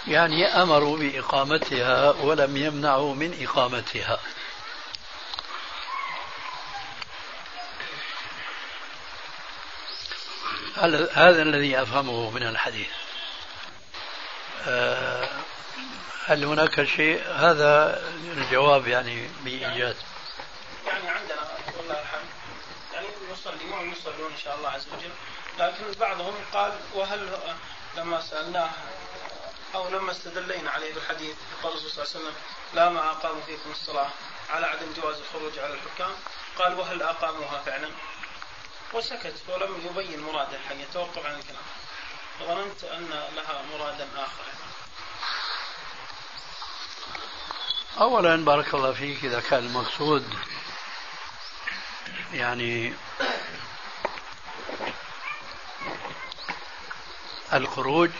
[0.07, 4.19] يعني أمروا بإقامتها ولم يمنعوا من إقامتها.
[11.13, 12.89] هذا الذي أفهمه من الحديث.
[14.67, 15.29] آه،
[16.25, 18.03] هل هناك شيء؟ هذا
[18.37, 19.95] الجواب يعني بإيجاز
[20.87, 21.47] يعني عندنا
[21.77, 22.29] والله الحمد
[22.93, 25.11] يعني نصلي ما يصلون إن شاء الله عز وجل
[25.59, 27.29] لكن بعضهم قال وهل
[27.97, 28.69] لما سألناه
[29.75, 32.35] أو لما استدلينا عليه بالحديث قال الرسول صلى الله عليه وسلم
[32.73, 34.09] لا ما أقاموا فيكم الصلاة
[34.49, 36.11] على عدم جواز الخروج على الحكام.
[36.59, 37.89] قال وهل أقاموها فعلا؟
[38.93, 39.33] وسكت.
[39.47, 41.63] ولم يبين مراده الحين يتوقف عن الكلام.
[42.39, 44.43] ظننت أن لها مرادا آخر.
[47.99, 49.23] أولا بارك الله فيك.
[49.23, 50.33] إذا كان المقصود
[52.33, 52.93] يعني
[57.53, 58.11] الخروج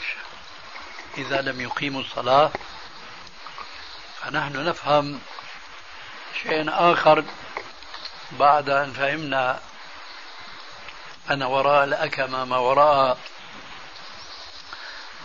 [1.17, 2.51] إذا لم يقيموا الصلاة
[4.21, 5.21] فنحن نفهم
[6.43, 7.23] شيء آخر
[8.31, 9.59] بعد أن فهمنا
[11.31, 13.17] أن وراء الأكمة ما وراء.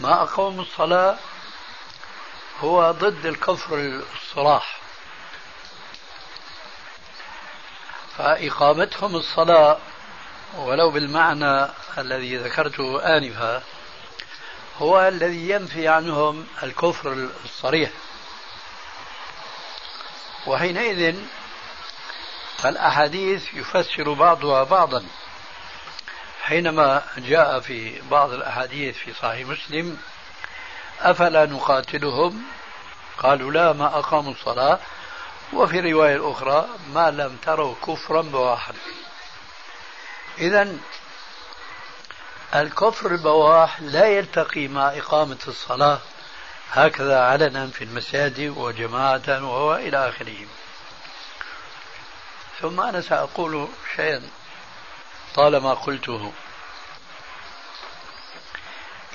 [0.00, 1.16] ما أقوموا الصلاة
[2.60, 4.80] هو ضد الكفر الصراح.
[8.18, 9.78] فإقامتهم الصلاة
[10.56, 13.62] ولو بالمعنى الذي ذكرته آنفا
[14.78, 17.90] هو الذي ينفي عنهم الكفر الصريح.
[20.46, 21.16] وحينئذ
[22.58, 25.04] فالأحاديث يفسر بعضها بعضا.
[26.42, 29.98] حينما جاء في بعض الأحاديث في صحيح مسلم
[31.00, 32.42] أفلا نقاتلهم؟
[33.18, 34.78] قالوا لا ما أقاموا الصلاة.
[35.52, 38.72] وفي رواية أخرى ما لم تروا كفرا بواحا
[40.38, 40.76] إذا
[42.54, 45.98] الكفر البواح لا يلتقي مع إقامة الصلاة.
[46.72, 50.46] هكذا علنا في المساجد وجماعة وهو إلى آخره.
[52.60, 54.22] ثم أنا سأقول شيئا.
[55.34, 56.32] طالما قلته.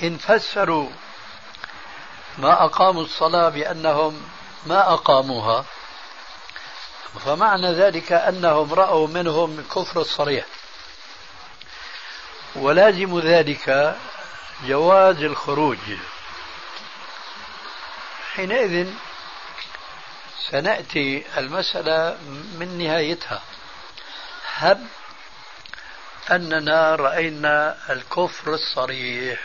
[0.04, 0.90] إن فسروا
[2.38, 4.30] ما أقاموا الصلاة بأنهم
[4.66, 5.66] ما أقاموها
[7.26, 10.46] فمعنى ذلك أنهم رأوا منهم الكفر الصريح.
[12.56, 13.96] ولازم ذلك
[14.66, 15.78] جواز الخروج.
[18.34, 18.94] حينئذ
[20.50, 22.18] سنأتي المسألة
[22.60, 23.42] من نهايتها.
[24.56, 24.88] هب
[26.32, 29.40] أننا رأينا الكفر الصريح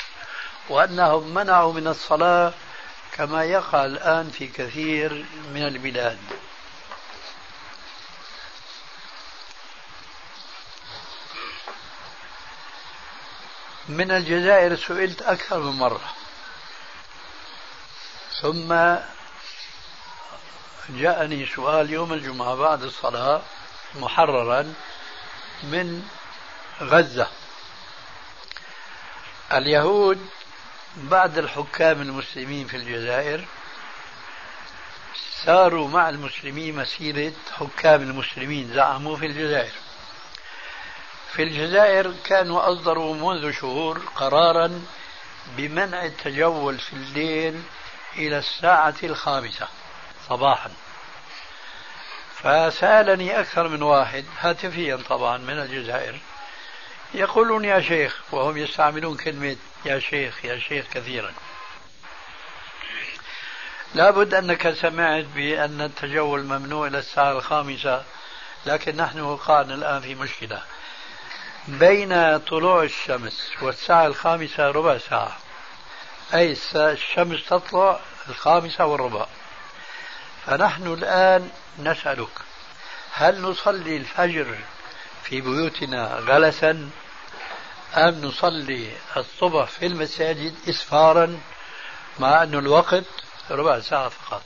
[0.68, 2.52] وأنهم منعوا من الصلاة
[3.12, 6.18] كما يقع الآن في كثير من البلاد.
[13.88, 16.10] من الجزائر سئلت أكثر من مرة.
[18.42, 18.74] ثم
[20.88, 23.42] جاءني سؤال يوم الجمعة بعد الصلاة
[23.94, 24.74] محررا
[25.62, 26.08] من
[26.82, 27.28] غزة.
[29.52, 30.26] اليهود
[30.96, 33.44] بعد الحكام المسلمين في الجزائر
[35.44, 39.72] ساروا مع المسلمين مسيرة حكام المسلمين زعموا في الجزائر.
[41.32, 44.84] في الجزائر كانوا أصدروا منذ شهور قرارا
[45.56, 47.62] بمنع التجول في الليل
[48.16, 49.68] إلى الساعة الخامسة
[50.28, 50.70] صباحا.
[52.36, 56.20] فسألني أكثر من واحد هاتفيا طبعا من الجزائر.
[57.14, 61.32] يقولون يا شيخ وهم يستعملون كلمة يا شيخ يا شيخ كثيرا.
[63.94, 68.04] لابد أنك سمعت بأن التجول ممنوع إلى الساعة الخامسة
[68.66, 70.62] لكن نحن وقعنا الآن في مشكلة.
[71.68, 75.36] بين طلوع الشمس والساعة الخامسة ربع ساعة
[76.34, 79.26] أي الشمس تطلع الخامسة والربع.
[80.46, 82.38] فنحن الآن نسألك
[83.12, 84.58] هل نصلي الفجر
[85.24, 86.90] في بيوتنا غلسا؟
[87.94, 91.40] أم نصلي الصبح في المساجد إسفارا
[92.18, 93.04] مع أن الوقت
[93.50, 94.42] ربع ساعة فقط.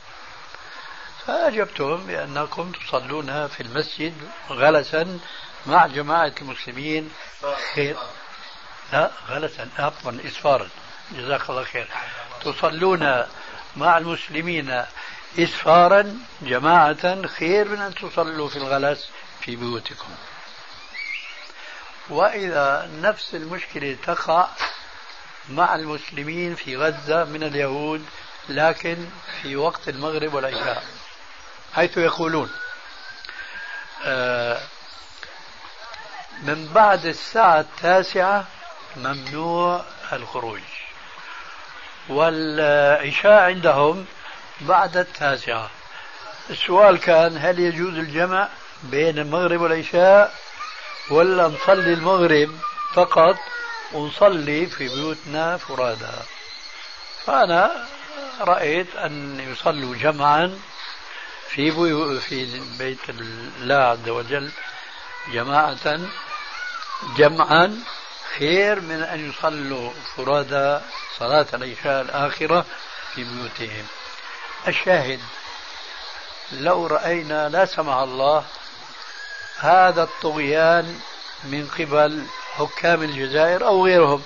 [1.27, 4.15] فأجبتهم بأنكم تصلون في المسجد
[4.51, 5.19] غلسا
[5.67, 7.11] مع جماعة المسلمين.
[7.75, 7.97] خير.
[8.93, 10.69] لا غلسا عفوا إسفارا.
[11.13, 11.89] جزاك الله خير.
[12.45, 13.23] تصلون
[13.77, 14.85] مع المسلمين
[15.39, 19.09] إسفارا جماعة خير من أن تصلوا في الغلس
[19.41, 20.15] في بيوتكم.
[22.09, 24.49] وإذا نفس المشكلة تقع
[25.49, 28.05] مع المسلمين في غزة من اليهود
[28.49, 29.07] لكن
[29.43, 30.83] في وقت المغرب والعشاء
[31.75, 32.51] حيث يقولون
[34.05, 34.61] آه،
[36.43, 38.45] من بعد الساعة التاسعة
[38.97, 40.61] ممنوع الخروج
[42.09, 44.07] والعشاء عندهم
[44.61, 45.71] بعد التاسعة.
[46.51, 48.49] السؤال كان هل يجوز الجمع
[48.83, 50.35] بين المغرب والعشاء؟
[51.11, 52.59] ولا نصلي المغرب
[52.95, 53.37] فقط
[53.93, 56.17] ونصلي في بيوتنا فرادى.
[57.27, 57.87] فأنا
[58.41, 60.59] رأيت أن يصلوا جمعا
[61.49, 61.71] في
[62.21, 64.51] في بيت الله عز وجل
[65.33, 66.01] جماعة
[67.17, 67.83] جمعا
[68.39, 70.81] خير من أن يصلوا فرادى
[71.19, 72.65] صلاة العشاء الآخرة
[73.15, 73.87] في بيوتهم.
[74.69, 75.21] الشاهد
[76.53, 78.45] لو رأينا لا سمح الله
[79.59, 81.01] هذا الطغيان
[81.45, 82.27] من قبل
[82.57, 84.23] حكام الجزائر أو غيرهم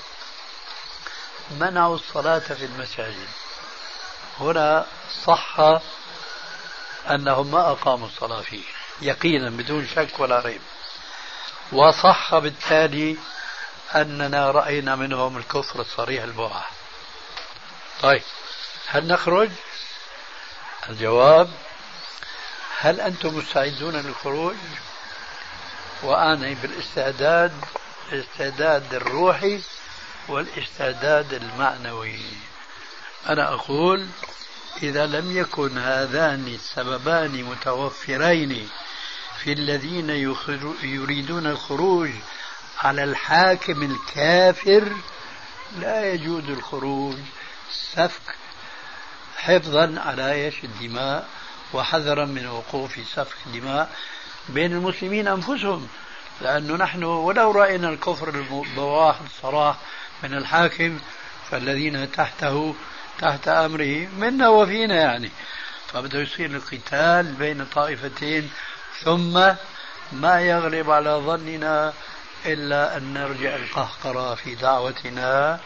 [1.50, 3.28] منعوا الصلاة في المساجد.
[4.40, 4.86] هنا
[5.24, 5.56] صح
[7.10, 8.62] أنهم ما أقاموا الصلاة فيه
[9.02, 10.60] يقينا بدون شك ولا ريب.
[11.72, 13.16] وصح بالتالي
[13.94, 16.70] أننا رأينا منهم الكفر الصريح البواح
[18.02, 18.22] طيب
[18.86, 19.50] هل نخرج؟
[20.88, 21.50] الجواب
[22.78, 24.56] هل أنتم مستعدون للخروج؟
[26.02, 27.52] وأعني بالاستعداد
[28.12, 29.60] الاستعداد الروحي
[30.28, 32.20] والاستعداد المعنوي.
[33.28, 34.06] أنا أقول
[34.82, 38.68] إذا لم يكن هذان السببان متوفرين
[39.44, 40.10] في الذين
[40.82, 42.10] يريدون الخروج
[42.78, 44.92] على الحاكم الكافر
[45.78, 47.16] لا يجوز الخروج.
[47.72, 48.34] سفك
[49.36, 51.28] حفظا على إيش؟ الدماء
[51.72, 53.96] وحذرا من وقوف سفك الدماء.
[54.54, 55.88] بين المسلمين أنفسهم
[56.40, 59.76] لأنه نحن ولو رأينا الكفر البواح الصراح
[60.22, 60.98] من الحاكم
[61.50, 62.74] فالذين تحته
[63.18, 65.30] تحت أمره منا وفينا يعني.
[65.92, 68.50] فبده يصير القتال بين طائفتين
[69.04, 69.32] ثم
[70.12, 71.92] ما يغلب على ظننا
[72.46, 75.60] إلا أن نرجع القهقرة في دعوتنا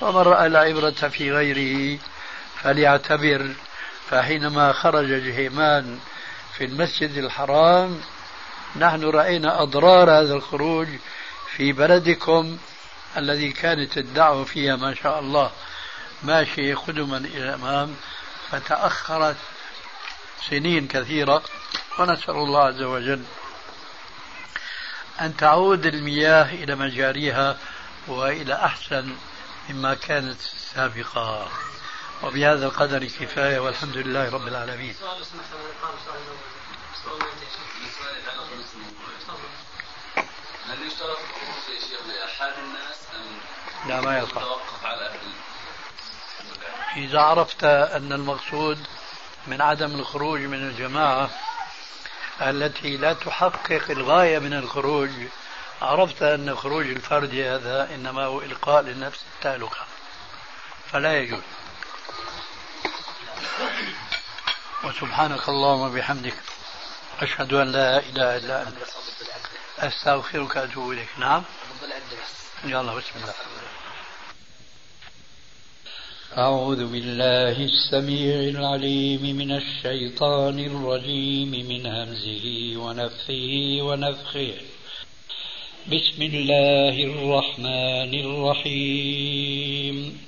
[0.00, 1.98] ومن رأى العبرة في غيره
[2.62, 3.54] فليعتبر
[4.10, 5.98] فحينما خرج جهيمان
[6.58, 8.00] في المسجد الحرام.
[8.76, 10.88] نحن رأينا أضرار هذا الخروج
[11.56, 12.58] في بلدكم
[13.16, 15.50] الذي كانت الدعوة فيها ما شاء الله.
[16.22, 17.96] ماشية قدما إلى الأمام
[18.50, 19.36] فتأخرت
[20.50, 21.42] سنين كثيرة.
[21.98, 23.22] ونسأل الله عز وجل
[25.20, 27.56] أن تعود المياه إلى مجاريها
[28.08, 29.12] وإلى أحسن
[29.70, 30.40] مما كانت
[30.74, 31.48] سابقا.
[32.22, 34.94] وبهذا القدر كفاية والحمد لله رب العالمين.
[40.68, 41.18] هل يشترط
[42.06, 44.42] لأحد الناس أم لا ما يصح
[44.84, 45.10] على
[46.96, 48.78] إذا عرفت أن المقصود
[49.46, 51.30] من عدم الخروج من الجماعة
[52.40, 55.10] التي لا تحقق الغاية من الخروج
[55.82, 59.86] عرفت أن خروج الفرد هذا إنما هو إلقاء للنفس التهلكة
[60.92, 61.42] فلا يجوز.
[64.84, 66.34] وسبحانك اللهم وبحمدك
[67.20, 68.76] أشهد أن لا إله إلا أنت
[69.78, 71.08] أستغفرك وأتوب إليك.
[71.18, 71.42] نعم.
[72.64, 73.34] يلا بسم الله.
[76.38, 84.54] أعوذ بالله السميع العليم من الشيطان الرجيم من همزه ونفخه ونفخه.
[85.86, 90.27] بسم الله الرحمن الرحيم.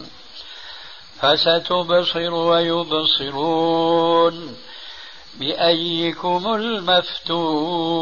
[1.21, 3.75] فستبصر ويبصرون
[5.39, 8.01] بأيكم المفتون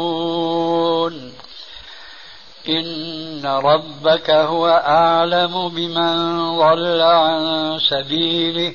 [2.68, 8.74] إن ربك هو أعلم بمن ضل عن سبيله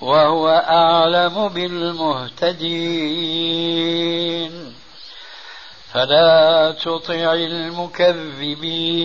[0.00, 2.64] وهو أعلم بالمهتدين
[5.92, 9.04] فلا تطع المكذبين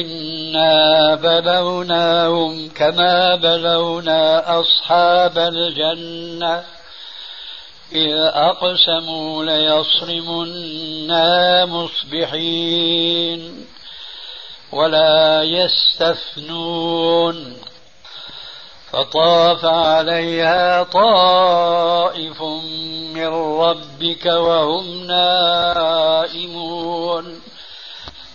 [0.00, 6.64] إنا بلوناهم كما بلونا أصحاب الجنة
[7.92, 11.26] إذ أقسموا ليصرمنا
[11.66, 13.66] مصبحين
[14.72, 17.56] ولا يستثنون
[18.92, 22.42] فطاف عليها طائف
[23.14, 23.26] من
[23.60, 26.62] ربك وهم نائمون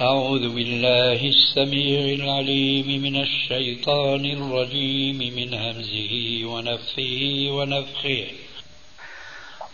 [0.00, 8.26] أعوذ بالله السميع العليم من الشيطان الرجيم من همزه ونفثه ونفخه.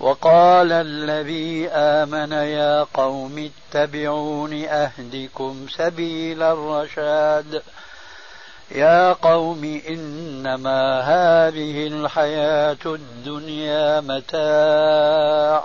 [0.00, 7.62] وقال الذي آمن يا قوم اتبعون أهدكم سبيل الرشاد.
[8.74, 15.64] يا قوم إنما هذه الحياة الدنيا متاع.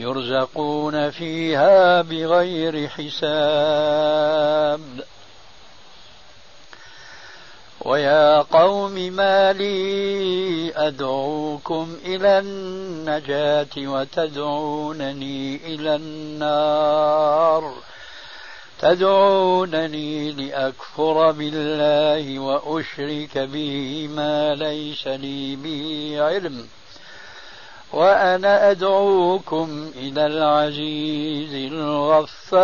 [0.00, 4.80] يرزقون فيها بغير حساب.
[7.80, 17.74] ويا قوم ما لي أدعوكم إلى النجاة وتدعونني إلى النار.
[18.80, 26.66] تدعونني لأكفر بالله وأشرك به ما ليس لي به علم.
[27.92, 32.60] وأنا أدعوكم إلى العزيز الغفار.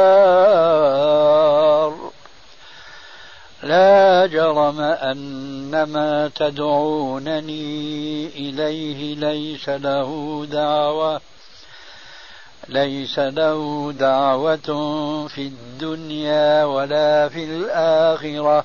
[3.63, 11.21] لا جرم أن ما تدعونني إليه ليس له دعوة
[12.69, 14.69] ليس له دعوة
[15.29, 18.65] في الدنيا ولا في الآخرة.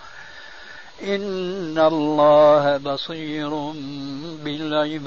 [1.03, 3.49] إن الله بصير
[4.45, 5.01] بالعباد.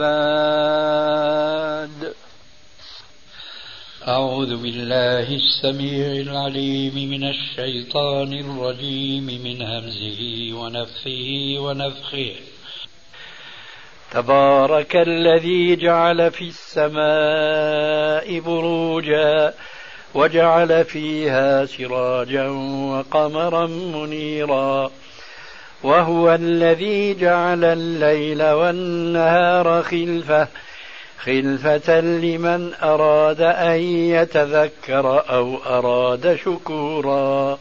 [4.09, 12.35] أعوذ بالله السميع العليم من الشيطان الرجيم من همزه ونفخه ونفخه.
[14.11, 19.55] تبارك الذي جعل في السماء بروجا
[20.15, 22.49] وجعل فيها سراجا
[22.91, 24.91] وقمرا منيرا.
[25.85, 30.49] وهو الذي جعل الليل والنهار خلفة
[31.19, 37.59] خلفة لمن أراد أن يتذكر أو أراد شكورا.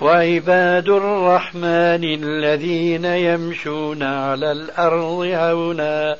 [0.00, 6.16] وعباد الرحمن الذين يمشون على الأرض هونا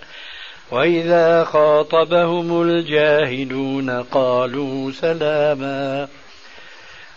[0.71, 6.09] وإذا خاطبهم الجاهلون قالوا سلاما.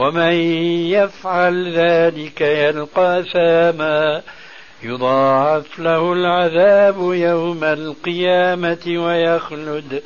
[0.00, 0.32] ومن
[0.96, 4.22] يفعل ذلك يلقى ثاما
[4.82, 10.02] يضاعف له العذاب يوم القيامة ويخلد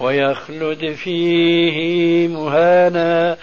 [0.00, 3.36] ويخلد فيه مهانا.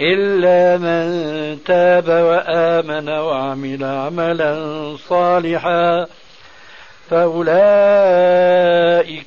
[0.00, 4.54] إلا من تاب وآمن وعمل عملا
[5.08, 6.06] صالحا
[7.10, 7.52] فأولئك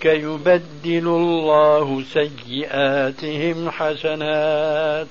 [0.05, 5.07] يبدل الله سيئاتهم حسنات.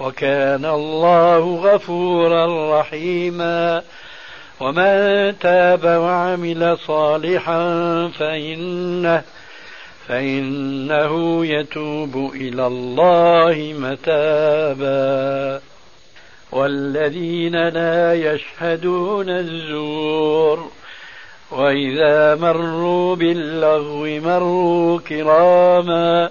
[0.00, 3.82] وكان الله غفورا رحيما.
[4.60, 7.62] ومن تاب وعمل صالحا
[8.18, 9.22] فإنه
[10.08, 15.60] فإنه يتوب إلى الله متابا.
[16.52, 20.70] والذين لا يشهدون الزور.
[21.50, 26.30] وإذا مروا باللغو مروا كراما.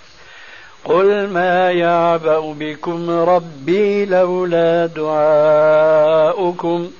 [0.85, 6.91] قل ما يعبأ بكم ربي لولا دعاؤكم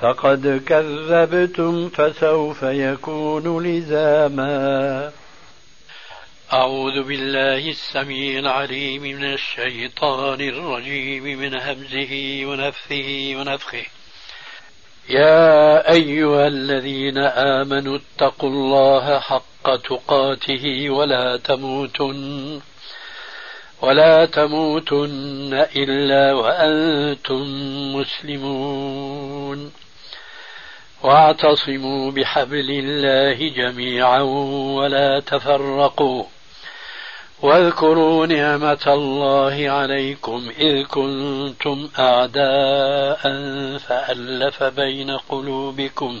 [0.00, 5.12] فقد كذبتم فسوف يكون لزاما.
[6.52, 13.84] أعوذ بالله السميع العليم من الشيطان الرجيم من همزه ونفثه ونفخه.
[15.08, 22.60] يا أيها الذين آمنوا اتقوا الله حق تقاته ولا تموتن
[23.82, 27.42] ولا تموتن إلا وأنتم
[27.96, 29.72] مسلمون.
[31.02, 34.20] واعتصموا بحبل الله جميعا
[34.76, 36.24] ولا تفرقوا.
[37.42, 43.22] واذكروا نعمة الله عليكم إذ كنتم أعداء
[43.78, 46.20] فألف بين قلوبكم.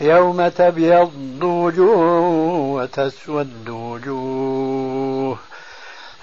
[0.00, 5.38] يوم تبيض وجوه وتسود وجوه.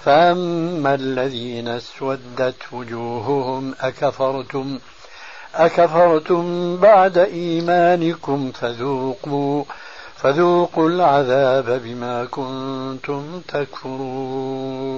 [0.04, 4.78] فأما الذين اسودت وجوههم أكفرتم
[5.54, 9.64] أكفرتم بعد إيمانكم فذوقوا
[10.16, 14.96] فذوقوا العذاب بما كنتم تكفرون.